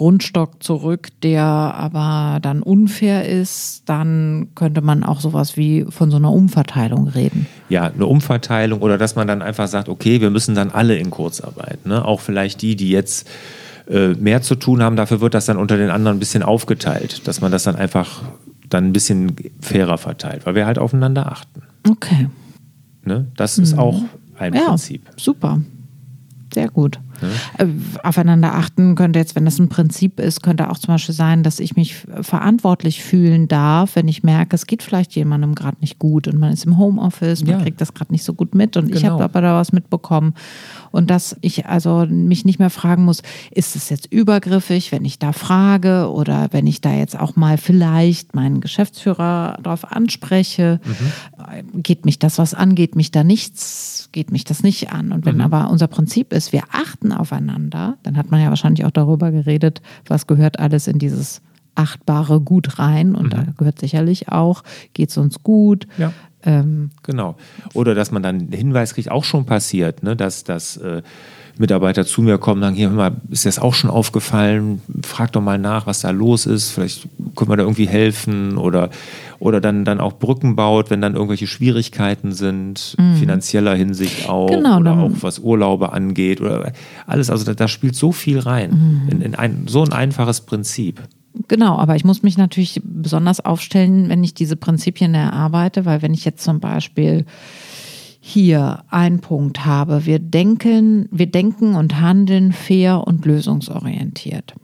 Grundstock 0.00 0.62
zurück, 0.62 1.08
der 1.22 1.44
aber 1.44 2.38
dann 2.40 2.62
unfair 2.62 3.28
ist, 3.28 3.82
dann 3.84 4.48
könnte 4.54 4.80
man 4.80 5.04
auch 5.04 5.20
sowas 5.20 5.58
wie 5.58 5.84
von 5.90 6.10
so 6.10 6.16
einer 6.16 6.32
Umverteilung 6.32 7.06
reden. 7.08 7.46
Ja, 7.68 7.84
eine 7.84 8.06
Umverteilung 8.06 8.80
oder 8.80 8.96
dass 8.96 9.14
man 9.14 9.28
dann 9.28 9.42
einfach 9.42 9.68
sagt, 9.68 9.90
okay, 9.90 10.22
wir 10.22 10.30
müssen 10.30 10.54
dann 10.54 10.70
alle 10.70 10.96
in 10.96 11.10
Kurzarbeit, 11.10 11.84
ne? 11.84 12.02
auch 12.02 12.20
vielleicht 12.20 12.62
die, 12.62 12.76
die 12.76 12.88
jetzt 12.88 13.28
äh, 13.90 14.14
mehr 14.14 14.40
zu 14.40 14.54
tun 14.54 14.82
haben. 14.82 14.96
Dafür 14.96 15.20
wird 15.20 15.34
das 15.34 15.44
dann 15.44 15.58
unter 15.58 15.76
den 15.76 15.90
anderen 15.90 16.16
ein 16.16 16.20
bisschen 16.20 16.42
aufgeteilt, 16.42 17.28
dass 17.28 17.42
man 17.42 17.52
das 17.52 17.64
dann 17.64 17.76
einfach 17.76 18.22
dann 18.70 18.86
ein 18.86 18.92
bisschen 18.94 19.36
fairer 19.60 19.98
verteilt, 19.98 20.46
weil 20.46 20.54
wir 20.54 20.64
halt 20.64 20.78
aufeinander 20.78 21.30
achten. 21.30 21.60
Okay. 21.86 22.30
Ne? 23.04 23.26
Das 23.36 23.58
ist 23.58 23.74
mhm. 23.74 23.78
auch 23.80 24.00
ein 24.38 24.54
ja, 24.54 24.62
Prinzip. 24.62 25.02
Super. 25.18 25.60
Sehr 26.54 26.68
gut. 26.68 26.98
Äh, 27.58 27.66
aufeinander 28.02 28.54
achten 28.54 28.94
könnte 28.94 29.18
jetzt, 29.18 29.36
wenn 29.36 29.44
das 29.44 29.58
ein 29.58 29.68
Prinzip 29.68 30.20
ist, 30.20 30.42
könnte 30.42 30.70
auch 30.70 30.78
zum 30.78 30.94
Beispiel 30.94 31.14
sein, 31.14 31.42
dass 31.42 31.60
ich 31.60 31.76
mich 31.76 32.06
verantwortlich 32.20 33.02
fühlen 33.02 33.48
darf, 33.48 33.96
wenn 33.96 34.08
ich 34.08 34.22
merke, 34.22 34.56
es 34.56 34.66
geht 34.66 34.82
vielleicht 34.82 35.14
jemandem 35.14 35.54
gerade 35.54 35.78
nicht 35.80 35.98
gut 35.98 36.28
und 36.28 36.38
man 36.38 36.52
ist 36.52 36.64
im 36.66 36.78
Homeoffice, 36.78 37.44
man 37.44 37.58
ja. 37.58 37.62
kriegt 37.62 37.80
das 37.80 37.94
gerade 37.94 38.12
nicht 38.12 38.24
so 38.24 38.34
gut 38.34 38.54
mit 38.54 38.76
und 38.76 38.86
genau. 38.86 38.98
ich 38.98 39.06
habe 39.06 39.24
aber 39.24 39.40
da 39.40 39.54
was 39.54 39.72
mitbekommen 39.72 40.34
und 40.90 41.10
dass 41.10 41.36
ich 41.40 41.66
also 41.66 42.06
mich 42.06 42.44
nicht 42.44 42.58
mehr 42.58 42.70
fragen 42.70 43.04
muss, 43.04 43.22
ist 43.50 43.76
es 43.76 43.88
jetzt 43.90 44.06
übergriffig, 44.12 44.92
wenn 44.92 45.04
ich 45.04 45.18
da 45.18 45.32
frage 45.32 46.10
oder 46.10 46.48
wenn 46.52 46.66
ich 46.66 46.80
da 46.80 46.92
jetzt 46.92 47.18
auch 47.18 47.36
mal 47.36 47.58
vielleicht 47.58 48.34
meinen 48.34 48.60
Geschäftsführer 48.60 49.58
darauf 49.62 49.90
anspreche, 49.90 50.80
mhm. 50.84 51.82
geht 51.82 52.04
mich 52.04 52.18
das 52.18 52.38
was 52.38 52.54
an, 52.54 52.74
geht 52.74 52.96
mich 52.96 53.10
da 53.10 53.24
nichts, 53.24 54.08
geht 54.12 54.32
mich 54.32 54.44
das 54.44 54.62
nicht 54.62 54.92
an 54.92 55.12
und 55.12 55.26
wenn 55.26 55.36
mhm. 55.36 55.42
aber 55.42 55.70
unser 55.70 55.86
Prinzip 55.86 56.32
ist, 56.32 56.52
wir 56.52 56.64
achten 56.72 57.09
aufeinander, 57.12 57.96
dann 58.02 58.16
hat 58.16 58.30
man 58.30 58.40
ja 58.40 58.48
wahrscheinlich 58.48 58.84
auch 58.84 58.90
darüber 58.90 59.30
geredet, 59.30 59.82
was 60.06 60.26
gehört 60.26 60.58
alles 60.58 60.86
in 60.86 60.98
dieses 60.98 61.42
achtbare 61.74 62.40
Gut 62.40 62.78
rein 62.78 63.14
und 63.14 63.26
mhm. 63.26 63.30
da 63.30 63.44
gehört 63.56 63.78
sicherlich 63.78 64.28
auch, 64.28 64.62
geht 64.92 65.10
es 65.10 65.16
uns 65.16 65.42
gut, 65.42 65.86
ja. 65.98 66.12
Ähm, 66.42 66.90
genau. 67.02 67.36
Oder 67.74 67.94
dass 67.94 68.10
man 68.10 68.22
dann 68.22 68.36
einen 68.36 68.52
Hinweis 68.52 68.94
kriegt, 68.94 69.10
auch 69.10 69.24
schon 69.24 69.44
passiert, 69.44 70.02
ne? 70.02 70.16
dass, 70.16 70.42
dass 70.42 70.78
äh, 70.78 71.02
Mitarbeiter 71.60 72.04
zu 72.04 72.22
mir 72.22 72.38
kommen 72.38 72.56
und 72.60 72.62
sagen, 72.68 72.76
hier, 72.76 72.90
mal, 72.90 73.12
ist 73.30 73.46
das 73.46 73.58
auch 73.58 73.74
schon 73.74 73.90
aufgefallen? 73.90 74.80
Frag 75.02 75.32
doch 75.32 75.40
mal 75.42 75.58
nach, 75.58 75.86
was 75.86 76.00
da 76.00 76.10
los 76.10 76.46
ist. 76.46 76.70
Vielleicht 76.72 77.08
können 77.36 77.50
wir 77.50 77.56
da 77.56 77.62
irgendwie 77.62 77.86
helfen 77.88 78.56
oder 78.56 78.90
oder 79.38 79.62
dann, 79.62 79.86
dann 79.86 80.00
auch 80.00 80.18
Brücken 80.18 80.54
baut, 80.54 80.90
wenn 80.90 81.00
dann 81.00 81.14
irgendwelche 81.14 81.46
Schwierigkeiten 81.46 82.32
sind, 82.32 82.94
finanzieller 83.18 83.74
Hinsicht 83.74 84.28
auch, 84.28 84.50
Mhm. 84.50 84.54
Genau, 84.56 84.78
oder 84.80 84.98
auch 84.98 85.10
was 85.20 85.38
Urlaube 85.38 85.92
angeht 85.92 86.42
oder 86.42 86.72
alles. 87.06 87.30
Also 87.30 87.46
da, 87.46 87.54
da 87.54 87.66
spielt 87.66 87.94
so 87.96 88.12
viel 88.12 88.38
rein 88.38 88.70
Mhm. 88.70 89.08
in, 89.10 89.22
in 89.22 89.34
ein, 89.34 89.64
so 89.66 89.82
ein 89.82 89.92
einfaches 89.94 90.42
Prinzip. 90.42 91.00
Genau, 91.48 91.78
aber 91.78 91.96
ich 91.96 92.04
muss 92.04 92.22
mich 92.22 92.36
natürlich 92.36 92.82
besonders 92.84 93.42
aufstellen, 93.42 94.08
wenn 94.10 94.22
ich 94.22 94.34
diese 94.34 94.56
Prinzipien 94.56 95.14
erarbeite, 95.14 95.86
weil 95.86 96.02
wenn 96.02 96.12
ich 96.12 96.24
jetzt 96.26 96.42
zum 96.44 96.60
Beispiel 96.60 97.24
hier 98.30 98.84
einen 98.88 99.20
Punkt 99.20 99.64
habe, 99.64 100.06
wir 100.06 100.18
denken, 100.18 101.08
wir 101.10 101.26
denken 101.26 101.74
und 101.74 102.00
handeln 102.00 102.52
fair 102.52 103.06
und 103.06 103.26
lösungsorientiert. 103.26 104.54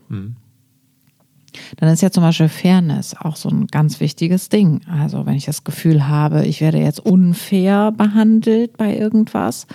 Dann 1.77 1.89
ist 1.89 2.01
ja 2.01 2.11
zum 2.11 2.23
Beispiel 2.23 2.49
Fairness 2.49 3.15
auch 3.19 3.35
so 3.35 3.49
ein 3.49 3.67
ganz 3.67 3.99
wichtiges 3.99 4.49
Ding. 4.49 4.81
Also 4.89 5.25
wenn 5.25 5.35
ich 5.35 5.45
das 5.45 5.63
Gefühl 5.63 6.07
habe, 6.07 6.45
ich 6.45 6.61
werde 6.61 6.79
jetzt 6.79 6.99
unfair 6.99 7.91
behandelt 7.91 8.77
bei 8.77 8.95
irgendwas, 8.95 9.67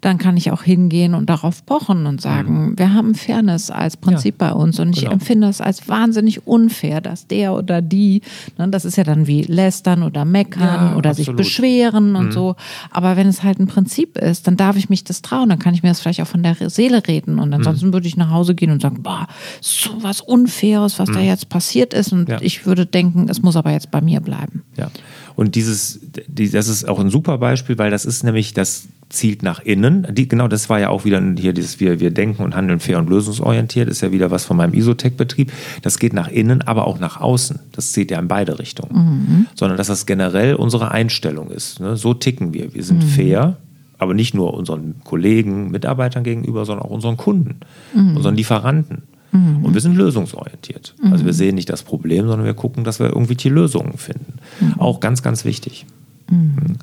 dann 0.00 0.18
kann 0.18 0.36
ich 0.36 0.50
auch 0.52 0.62
hingehen 0.62 1.14
und 1.14 1.28
darauf 1.30 1.64
pochen 1.66 2.06
und 2.06 2.20
sagen, 2.20 2.74
wir 2.76 2.92
haben 2.92 3.14
Fairness 3.14 3.70
als 3.70 3.96
Prinzip 3.96 4.38
bei 4.38 4.52
uns 4.52 4.78
und 4.78 4.90
ich 4.90 5.02
genau. 5.02 5.12
empfinde 5.12 5.48
es 5.48 5.60
als 5.60 5.88
wahnsinnig 5.88 6.46
unfair, 6.46 7.00
dass 7.00 7.26
der 7.26 7.54
oder 7.54 7.82
die, 7.82 8.22
ne, 8.58 8.68
das 8.68 8.84
ist 8.84 8.96
ja 8.96 9.04
dann 9.04 9.26
wie 9.26 9.42
lästern 9.42 10.02
oder 10.02 10.24
meckern 10.24 10.90
Ja, 10.92 10.96
oder 10.96 11.14
sich 11.14 11.28
absolut. 11.28 11.38
beschweren 11.38 12.16
und 12.16 12.32
so. 12.32 12.56
Aber 12.90 13.16
wenn 13.16 13.26
es 13.26 13.42
halt 13.42 13.58
ein 13.58 13.66
Prinzip 13.66 14.18
ist, 14.18 14.46
dann 14.46 14.56
darf 14.56 14.76
ich 14.76 14.88
mich 14.88 15.04
das 15.04 15.22
trauen, 15.22 15.48
dann 15.48 15.58
kann 15.58 15.74
ich 15.74 15.82
mir 15.82 15.88
das 15.88 16.00
vielleicht 16.00 16.20
auch 16.20 16.26
von 16.26 16.42
der 16.42 16.56
Seele 16.70 17.06
reden 17.06 17.38
und 17.38 17.52
ansonsten 17.52 17.92
würde 17.92 18.06
ich 18.06 18.16
nach 18.16 18.30
Hause 18.30 18.54
gehen 18.54 18.70
und 18.70 18.82
sagen, 18.82 19.02
boah, 19.02 19.26
so 19.60 19.90
was 20.02 20.20
Unfaires, 20.20 20.98
was 20.98 21.10
da 21.10 21.20
jetzt 21.26 21.48
passiert 21.48 21.92
ist 21.94 22.12
und 22.12 22.28
Ja. 22.28 22.38
ich 22.40 22.66
würde 22.66 22.86
denken, 22.86 23.28
es 23.28 23.42
muss 23.42 23.56
aber 23.56 23.70
jetzt 23.72 23.90
bei 23.90 24.00
mir 24.00 24.20
bleiben. 24.20 24.62
Ja. 24.76 24.90
Und 25.34 25.54
dieses, 25.54 26.00
die, 26.26 26.50
das 26.50 26.68
ist 26.68 26.88
auch 26.88 26.98
ein 26.98 27.10
super 27.10 27.36
Beispiel, 27.38 27.76
weil 27.76 27.90
das 27.90 28.06
ist 28.06 28.24
nämlich, 28.24 28.54
das 28.54 28.88
zielt 29.10 29.42
nach 29.42 29.60
innen. 29.60 30.06
Die, 30.10 30.26
genau, 30.28 30.48
das 30.48 30.68
war 30.70 30.80
ja 30.80 30.88
auch 30.88 31.04
wieder 31.04 31.22
hier 31.36 31.52
dieses, 31.52 31.78
wir, 31.78 32.00
wir 32.00 32.10
denken 32.10 32.42
und 32.42 32.56
handeln 32.56 32.80
fair 32.80 32.98
und 32.98 33.08
lösungsorientiert, 33.10 33.88
ist 33.88 34.00
ja 34.00 34.10
wieder 34.12 34.30
was 34.30 34.44
von 34.46 34.56
meinem 34.56 34.72
Isotech-Betrieb. 34.72 35.52
Das 35.82 35.98
geht 35.98 36.12
nach 36.14 36.28
innen, 36.28 36.62
aber 36.62 36.86
auch 36.86 36.98
nach 36.98 37.20
außen. 37.20 37.60
Das 37.72 37.92
zählt 37.92 38.10
ja 38.10 38.18
in 38.18 38.28
beide 38.28 38.58
Richtungen. 38.58 39.46
Sondern 39.54 39.76
dass 39.76 39.88
das 39.88 40.06
generell 40.06 40.54
unsere 40.54 40.90
Einstellung 40.90 41.50
ist. 41.50 41.80
Ne? 41.80 41.96
So 41.96 42.14
ticken 42.14 42.52
wir. 42.54 42.74
Wir 42.74 42.82
sind 42.82 43.04
fair, 43.04 43.58
aber 43.98 44.14
nicht 44.14 44.34
nur 44.34 44.54
unseren 44.54 44.96
Kollegen, 45.04 45.70
Mitarbeitern 45.70 46.24
gegenüber, 46.24 46.64
sondern 46.64 46.86
auch 46.86 46.90
unseren 46.90 47.16
Kunden, 47.16 47.60
unseren 47.94 48.34
Lieferanten. 48.36 49.02
Und 49.32 49.74
wir 49.74 49.80
sind 49.82 49.96
lösungsorientiert. 49.96 50.94
Also 51.02 51.24
wir 51.26 51.32
sehen 51.34 51.56
nicht 51.56 51.68
das 51.68 51.82
Problem, 51.82 52.26
sondern 52.26 52.46
wir 52.46 52.54
gucken, 52.54 52.84
dass 52.84 53.00
wir 53.00 53.06
irgendwie 53.08 53.34
die 53.34 53.48
Lösungen 53.50 53.98
finden. 53.98 54.34
Auch 54.78 55.00
ganz, 55.00 55.22
ganz 55.22 55.44
wichtig. 55.44 55.84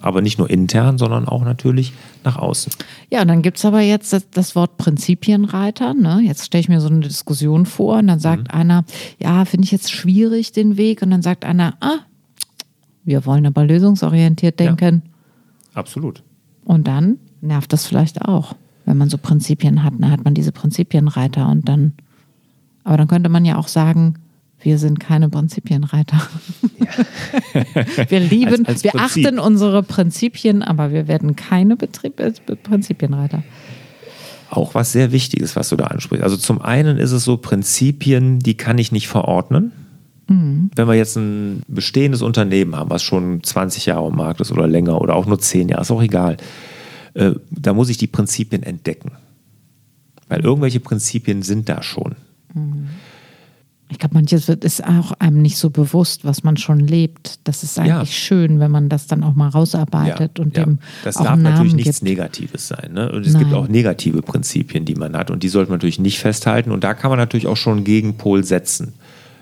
Aber 0.02 0.22
nicht 0.22 0.38
nur 0.38 0.50
intern, 0.50 0.98
sondern 0.98 1.28
auch 1.28 1.44
natürlich 1.44 1.92
nach 2.24 2.38
außen. 2.38 2.72
Ja, 3.12 3.24
und 3.24 3.28
dann 3.28 3.42
gibt's 3.42 3.66
aber 3.66 3.82
jetzt 3.82 4.14
das, 4.14 4.30
das 4.30 4.56
Wort 4.56 4.78
Prinzipienreiter. 4.78 5.94
Ne? 5.94 6.22
Jetzt 6.24 6.46
stelle 6.46 6.62
ich 6.62 6.70
mir 6.70 6.80
so 6.80 6.88
eine 6.88 7.02
Diskussion 7.02 7.66
vor 7.66 7.98
und 7.98 8.08
dann 8.08 8.20
sagt 8.20 8.54
einer, 8.54 8.86
ja, 9.20 9.44
finde 9.46 9.66
ich 9.66 9.72
jetzt 9.72 9.92
schwierig 9.92 10.52
den 10.54 10.78
Weg. 10.78 11.02
Und 11.02 11.12
dann 11.12 11.22
sagt 11.22 11.44
einer, 11.44 11.74
ah, 11.82 11.98
wir 13.04 13.26
wollen 13.26 13.46
aber 13.46 13.66
lösungsorientiert 13.66 14.60
Ja. 14.62 14.68
denken. 14.72 15.02
Absolut. 15.74 16.24
Und 16.64 16.88
dann 16.88 17.18
nervt 17.42 17.74
das 17.74 17.86
vielleicht 17.86 18.22
auch, 18.22 18.56
wenn 18.86 18.98
man 18.98 19.10
so 19.10 19.18
Prinzipien 19.18 19.84
hat. 19.84 19.94
Dann 20.00 20.12
hat 20.12 20.24
man 20.24 20.34
diese 20.36 20.54
Prinzipienreiter 20.54 21.50
und 21.50 21.68
dann, 21.68 21.94
aber 22.84 22.98
dann 22.98 23.08
könnte 23.08 23.30
man 23.30 23.46
ja 23.46 23.58
auch 23.58 23.68
sagen, 23.68 24.16
wir 24.62 24.78
sind 24.78 25.00
keine 25.00 25.30
Prinzipienreiter. 25.30 26.22
wir 28.10 28.20
lieben, 28.20 28.66
Als- 28.66 28.68
als 28.68 28.84
wir 28.84 28.96
achten 28.96 29.40
unsere 29.40 29.84
Prinzipien, 29.84 30.62
aber 30.64 30.92
wir 30.92 31.08
werden 31.08 31.36
keine 31.36 31.76
Betrieb, 31.76 32.20
äh, 32.20 32.32
Prinzipienreiter. 32.32 33.44
Auch 34.50 34.76
was 34.76 34.92
sehr 34.92 35.12
Wichtiges, 35.12 35.56
was 35.56 35.70
du 35.70 35.76
da 35.76 35.86
ansprichst. 35.86 36.24
Also 36.24 36.38
zum 36.38 36.62
einen 36.62 36.98
ist 36.98 37.12
es 37.12 37.24
so, 37.24 37.38
Prinzipien, 37.38 38.40
die 38.40 38.56
kann 38.56 38.78
ich 38.78 38.92
nicht 38.92 39.08
verordnen. 39.08 39.72
Wenn 40.28 40.88
wir 40.88 40.94
jetzt 40.94 41.18
ein 41.18 41.64
bestehendes 41.68 42.22
Unternehmen 42.22 42.76
haben, 42.78 42.90
was 42.90 43.04
schon 43.04 43.44
20 43.44 43.88
Jahre 43.88 44.08
am 44.08 44.16
Markt 44.16 44.40
ist 44.40 44.52
oder 44.54 44.68
länger 44.68 45.02
oder 45.02 45.16
auch 45.16 45.26
nur 45.26 45.38
10 45.38 45.68
Jahre, 45.70 45.82
ist 45.82 45.92
auch 45.92 46.02
egal. 46.02 46.38
Äh, 47.14 47.34
da 47.52 47.74
muss 47.74 47.90
ich 47.90 47.98
die 47.98 48.08
Prinzipien 48.08 48.64
entdecken. 48.64 49.12
Weil 50.30 50.40
irgendwelche 50.40 50.80
Prinzipien 50.80 51.42
sind 51.44 51.68
da 51.68 51.84
schon. 51.84 52.16
Ich 53.90 54.00
glaube, 54.00 54.16
manches 54.16 54.48
wird 54.48 54.64
ist 54.64 54.84
auch 54.84 55.12
einem 55.20 55.42
nicht 55.42 55.58
so 55.58 55.70
bewusst, 55.70 56.26
was 56.26 56.44
man 56.44 56.58
schon 56.58 56.80
lebt. 56.80 57.40
Das 57.44 57.62
ist 57.64 57.78
eigentlich 57.78 57.90
Ja. 57.94 58.06
schön, 58.06 58.60
wenn 58.60 58.72
man 58.72 58.90
das 58.90 59.06
dann 59.06 59.24
auch 59.24 59.36
mal 59.36 59.50
rausarbeitet 59.50 60.40
und 60.40 60.58
dem 60.58 60.80
das 61.04 61.18
auch 61.18 61.26
darf 61.26 61.32
Namen 61.38 61.44
natürlich 61.44 61.74
nichts 61.76 62.00
gibt. 62.00 62.10
Negatives 62.10 62.68
sein. 62.70 62.94
Ne? 62.94 63.12
Und 63.12 63.26
es 63.26 63.38
gibt 63.38 63.52
Nein. 63.52 63.54
auch 63.60 63.68
negative 63.68 64.22
Prinzipien, 64.24 64.86
die 64.86 64.96
man 64.96 65.16
hat. 65.16 65.30
Und 65.30 65.44
die 65.44 65.50
sollte 65.50 65.70
man 65.70 65.78
natürlich 65.78 66.00
nicht 66.00 66.20
festhalten. 66.20 66.72
Und 66.72 66.84
da 66.84 66.96
kann 66.96 67.10
man 67.12 67.20
natürlich 67.20 67.46
auch 67.46 67.58
schon 67.58 67.78
einen 67.78 67.84
Gegenpol 67.84 68.44
setzen. 68.44 68.94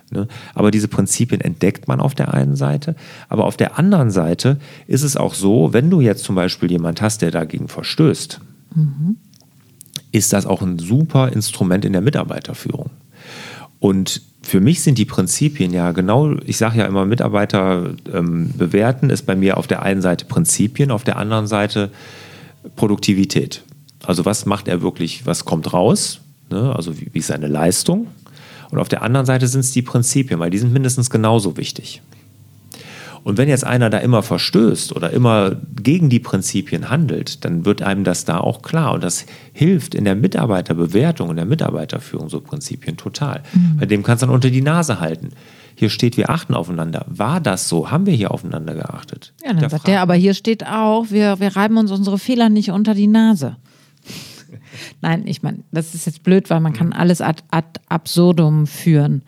Ne? 0.10 0.28
Aber 0.54 0.72
diese 0.72 0.90
Prinzipien 0.90 1.40
entdeckt 1.40 1.88
man 1.88 2.02
auf 2.02 2.14
der 2.14 2.34
einen 2.34 2.58
Seite. 2.58 2.96
Aber 3.30 3.46
auf 3.46 3.56
der 3.56 3.80
anderen 3.80 4.12
Seite 4.12 4.58
ist 4.86 5.04
es 5.04 5.16
auch 5.16 5.34
so, 5.34 5.72
wenn 5.72 5.90
du 5.90 6.02
jetzt 6.02 6.26
zum 6.26 6.36
Beispiel 6.36 6.70
jemand 6.70 7.02
hast, 7.02 7.22
der 7.22 7.32
dagegen 7.32 7.70
verstößt, 7.70 8.42
ist 10.12 10.34
das 10.34 10.46
auch 10.46 10.62
ein 10.62 10.78
super 10.78 11.32
Instrument 11.32 11.86
in 11.86 11.94
der 11.94 12.02
Mitarbeiterführung. 12.02 12.90
Und 13.82 14.22
für 14.44 14.60
mich 14.60 14.82
sind 14.82 15.00
die 15.00 15.06
Prinzipien 15.06 15.74
ja 15.74 15.92
genau, 15.92 16.36
ich 16.46 16.58
sage 16.58 16.78
ja 16.78 16.86
immer, 16.86 17.06
Mitarbeiter 17.06 17.96
ähm, 18.14 18.54
bewerten 18.56 19.10
ist 19.10 19.24
bei 19.24 19.36
mir 19.36 19.58
auf 19.58 19.66
der 19.66 19.82
einen 19.82 20.04
Seite 20.04 20.26
Prinzipien, 20.26 20.92
auf 20.92 21.04
der 21.04 21.18
anderen 21.18 21.48
Seite 21.48 21.90
Produktivität. 22.76 23.64
Also 24.04 24.24
was 24.24 24.46
macht 24.46 24.68
er 24.68 24.84
wirklich, 24.84 25.26
was 25.26 25.46
kommt 25.46 25.74
raus, 25.74 26.22
ne? 26.52 26.76
also 26.76 27.00
wie, 27.00 27.10
wie 27.12 27.20
ist 27.20 27.28
seine 27.28 27.48
Leistung. 27.48 28.08
Und 28.70 28.78
auf 28.78 28.88
der 28.88 29.02
anderen 29.02 29.26
Seite 29.26 29.48
sind 29.48 29.62
es 29.62 29.72
die 29.72 29.82
Prinzipien, 29.82 30.40
weil 30.40 30.52
die 30.52 30.60
sind 30.60 30.72
mindestens 30.72 31.10
genauso 31.10 31.58
wichtig. 31.58 32.04
Und 33.24 33.38
wenn 33.38 33.50
jetzt 33.50 33.66
einer 33.66 33.90
da 33.90 34.00
immer 34.00 34.24
verstößt 34.24 34.96
oder 34.96 35.12
immer 35.12 35.56
gegen 35.82 36.10
die 36.10 36.20
Prinzipien 36.20 36.90
handelt, 36.90 37.46
dann 37.46 37.66
wird 37.66 37.82
einem 37.82 38.04
das 38.04 38.26
da 38.26 38.40
auch 38.40 38.62
klar. 38.62 38.94
Und 38.94 39.04
das 39.04 39.26
hilft 39.54 39.94
in 39.96 40.06
der 40.06 40.16
Mitarbeiterbewertung, 40.16 41.30
in 41.30 41.36
der 41.36 41.46
Mitarbeiterführung 41.46 42.30
so 42.30 42.42
Prinzipien 42.42 42.98
total. 42.98 43.44
Bei 43.78 43.86
dem 43.86 44.04
kannst 44.04 44.24
du 44.24 44.28
dann 44.28 44.36
unter 44.36 44.50
die 44.50 44.62
Nase 44.62 45.00
halten. 45.00 45.30
Hier 45.76 45.90
steht, 45.90 46.18
wir 46.18 46.30
achten 46.30 46.54
aufeinander. 46.54 47.06
War 47.08 47.40
das 47.40 47.70
so? 47.70 47.92
Haben 47.92 48.06
wir 48.06 48.14
hier 48.14 48.32
aufeinander 48.32 48.74
geachtet? 48.74 49.34
Ja, 49.42 49.50
dann 49.50 49.62
sagt 49.62 49.62
Hinterfragen. 49.62 49.92
der, 49.92 50.02
aber 50.02 50.14
hier 50.16 50.34
steht 50.34 50.66
auch, 50.66 51.10
wir, 51.10 51.40
wir 51.40 51.56
reiben 51.56 51.78
uns 51.78 51.92
unsere 51.92 52.20
Fehler 52.20 52.50
nicht 52.50 52.72
unter 52.72 52.94
die 52.94 53.08
Nase. 53.08 53.58
Nein, 55.02 55.24
ich 55.26 55.44
meine, 55.44 55.60
das 55.72 55.96
ist 55.96 56.06
jetzt 56.06 56.24
blöd, 56.24 56.50
weil 56.50 56.60
man 56.60 56.74
kann 56.74 56.94
alles 56.94 57.22
ad, 57.22 57.44
ad 57.52 57.80
absurdum 57.88 58.68
führen. 58.68 59.24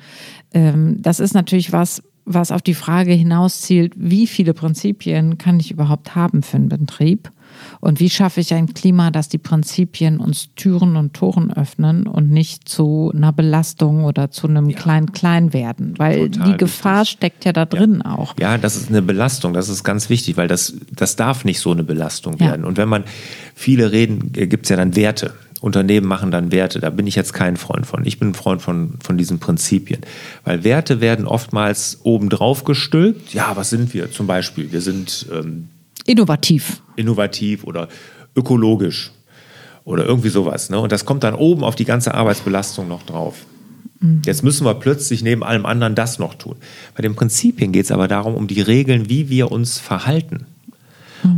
Ähm, 0.53 1.01
das 1.01 1.19
ist 1.19 1.33
natürlich 1.33 1.71
was, 1.71 2.03
was 2.25 2.51
auf 2.51 2.61
die 2.61 2.73
Frage 2.73 3.13
hinauszielt, 3.13 3.93
wie 3.95 4.27
viele 4.27 4.53
Prinzipien 4.53 5.37
kann 5.37 5.59
ich 5.59 5.71
überhaupt 5.71 6.15
haben 6.15 6.41
für 6.43 6.57
einen 6.57 6.69
Betrieb? 6.69 7.29
Und 7.81 7.99
wie 7.99 8.09
schaffe 8.09 8.41
ich 8.41 8.53
ein 8.53 8.73
Klima, 8.73 9.11
dass 9.11 9.29
die 9.29 9.37
Prinzipien 9.37 10.19
uns 10.19 10.49
Türen 10.55 10.95
und 10.95 11.13
Toren 11.13 11.53
öffnen 11.53 12.07
und 12.07 12.31
nicht 12.31 12.67
zu 12.67 13.11
einer 13.13 13.31
Belastung 13.31 14.05
oder 14.05 14.31
zu 14.31 14.47
einem 14.47 14.69
Klein-Klein 14.73 15.53
werden? 15.53 15.93
Weil 15.97 16.31
Total 16.31 16.51
die 16.51 16.57
Gefahr 16.57 17.01
wichtig. 17.01 17.17
steckt 17.17 17.45
ja 17.45 17.53
da 17.53 17.65
drin 17.65 18.01
auch. 18.01 18.33
Ja, 18.39 18.57
das 18.57 18.75
ist 18.75 18.89
eine 18.89 19.01
Belastung, 19.03 19.53
das 19.53 19.69
ist 19.69 19.83
ganz 19.83 20.09
wichtig, 20.09 20.35
weil 20.35 20.47
das, 20.47 20.73
das 20.91 21.15
darf 21.15 21.45
nicht 21.45 21.59
so 21.59 21.71
eine 21.71 21.83
Belastung 21.83 22.37
Ja. 22.39 22.47
werden. 22.47 22.65
Und 22.65 22.77
wenn 22.77 22.89
man 22.89 23.03
viele 23.53 23.91
reden, 23.91 24.31
gibt 24.33 24.65
es 24.65 24.69
ja 24.69 24.75
dann 24.77 24.95
Werte. 24.95 25.33
Unternehmen 25.63 26.05
machen 26.07 26.29
dann 26.29 26.51
Werte. 26.51 26.81
Da 26.81 26.89
bin 26.89 27.07
ich 27.07 27.15
jetzt 27.15 27.31
kein 27.31 27.55
Freund 27.55 27.87
von. 27.87 28.05
Ich 28.05 28.19
bin 28.19 28.29
ein 28.29 28.33
Freund 28.33 28.61
von, 28.61 28.95
von 29.01 29.17
diesen 29.17 29.39
Prinzipien. 29.39 30.01
Weil 30.43 30.65
Werte 30.65 30.99
werden 30.99 31.25
oftmals 31.25 32.01
obendrauf 32.03 32.65
gestülpt. 32.65 33.33
Ja, 33.33 33.55
was 33.55 33.69
sind 33.69 33.93
wir? 33.93 34.11
Zum 34.11 34.27
Beispiel, 34.27 34.73
wir 34.73 34.81
sind 34.81 35.25
ähm, 35.31 35.69
Innovativ. 36.05 36.81
innovativ 36.97 37.63
oder 37.63 37.87
ökologisch 38.35 39.11
oder 39.85 40.05
irgendwie 40.05 40.27
sowas. 40.27 40.69
Ne? 40.69 40.77
Und 40.79 40.91
das 40.91 41.05
kommt 41.05 41.23
dann 41.23 41.33
oben 41.33 41.63
auf 41.63 41.75
die 41.75 41.85
ganze 41.85 42.13
Arbeitsbelastung 42.13 42.89
noch 42.89 43.03
drauf. 43.03 43.45
Jetzt 44.25 44.43
müssen 44.43 44.65
wir 44.65 44.73
plötzlich 44.73 45.23
neben 45.23 45.45
allem 45.45 45.65
anderen 45.65 45.95
das 45.95 46.19
noch 46.19 46.33
tun. 46.33 46.57
Bei 46.93 47.01
den 47.01 47.15
Prinzipien 47.15 47.71
geht 47.71 47.85
es 47.85 47.91
aber 47.91 48.09
darum, 48.09 48.35
um 48.35 48.47
die 48.47 48.59
Regeln, 48.59 49.07
wie 49.07 49.29
wir 49.29 49.49
uns 49.49 49.79
verhalten. 49.79 50.45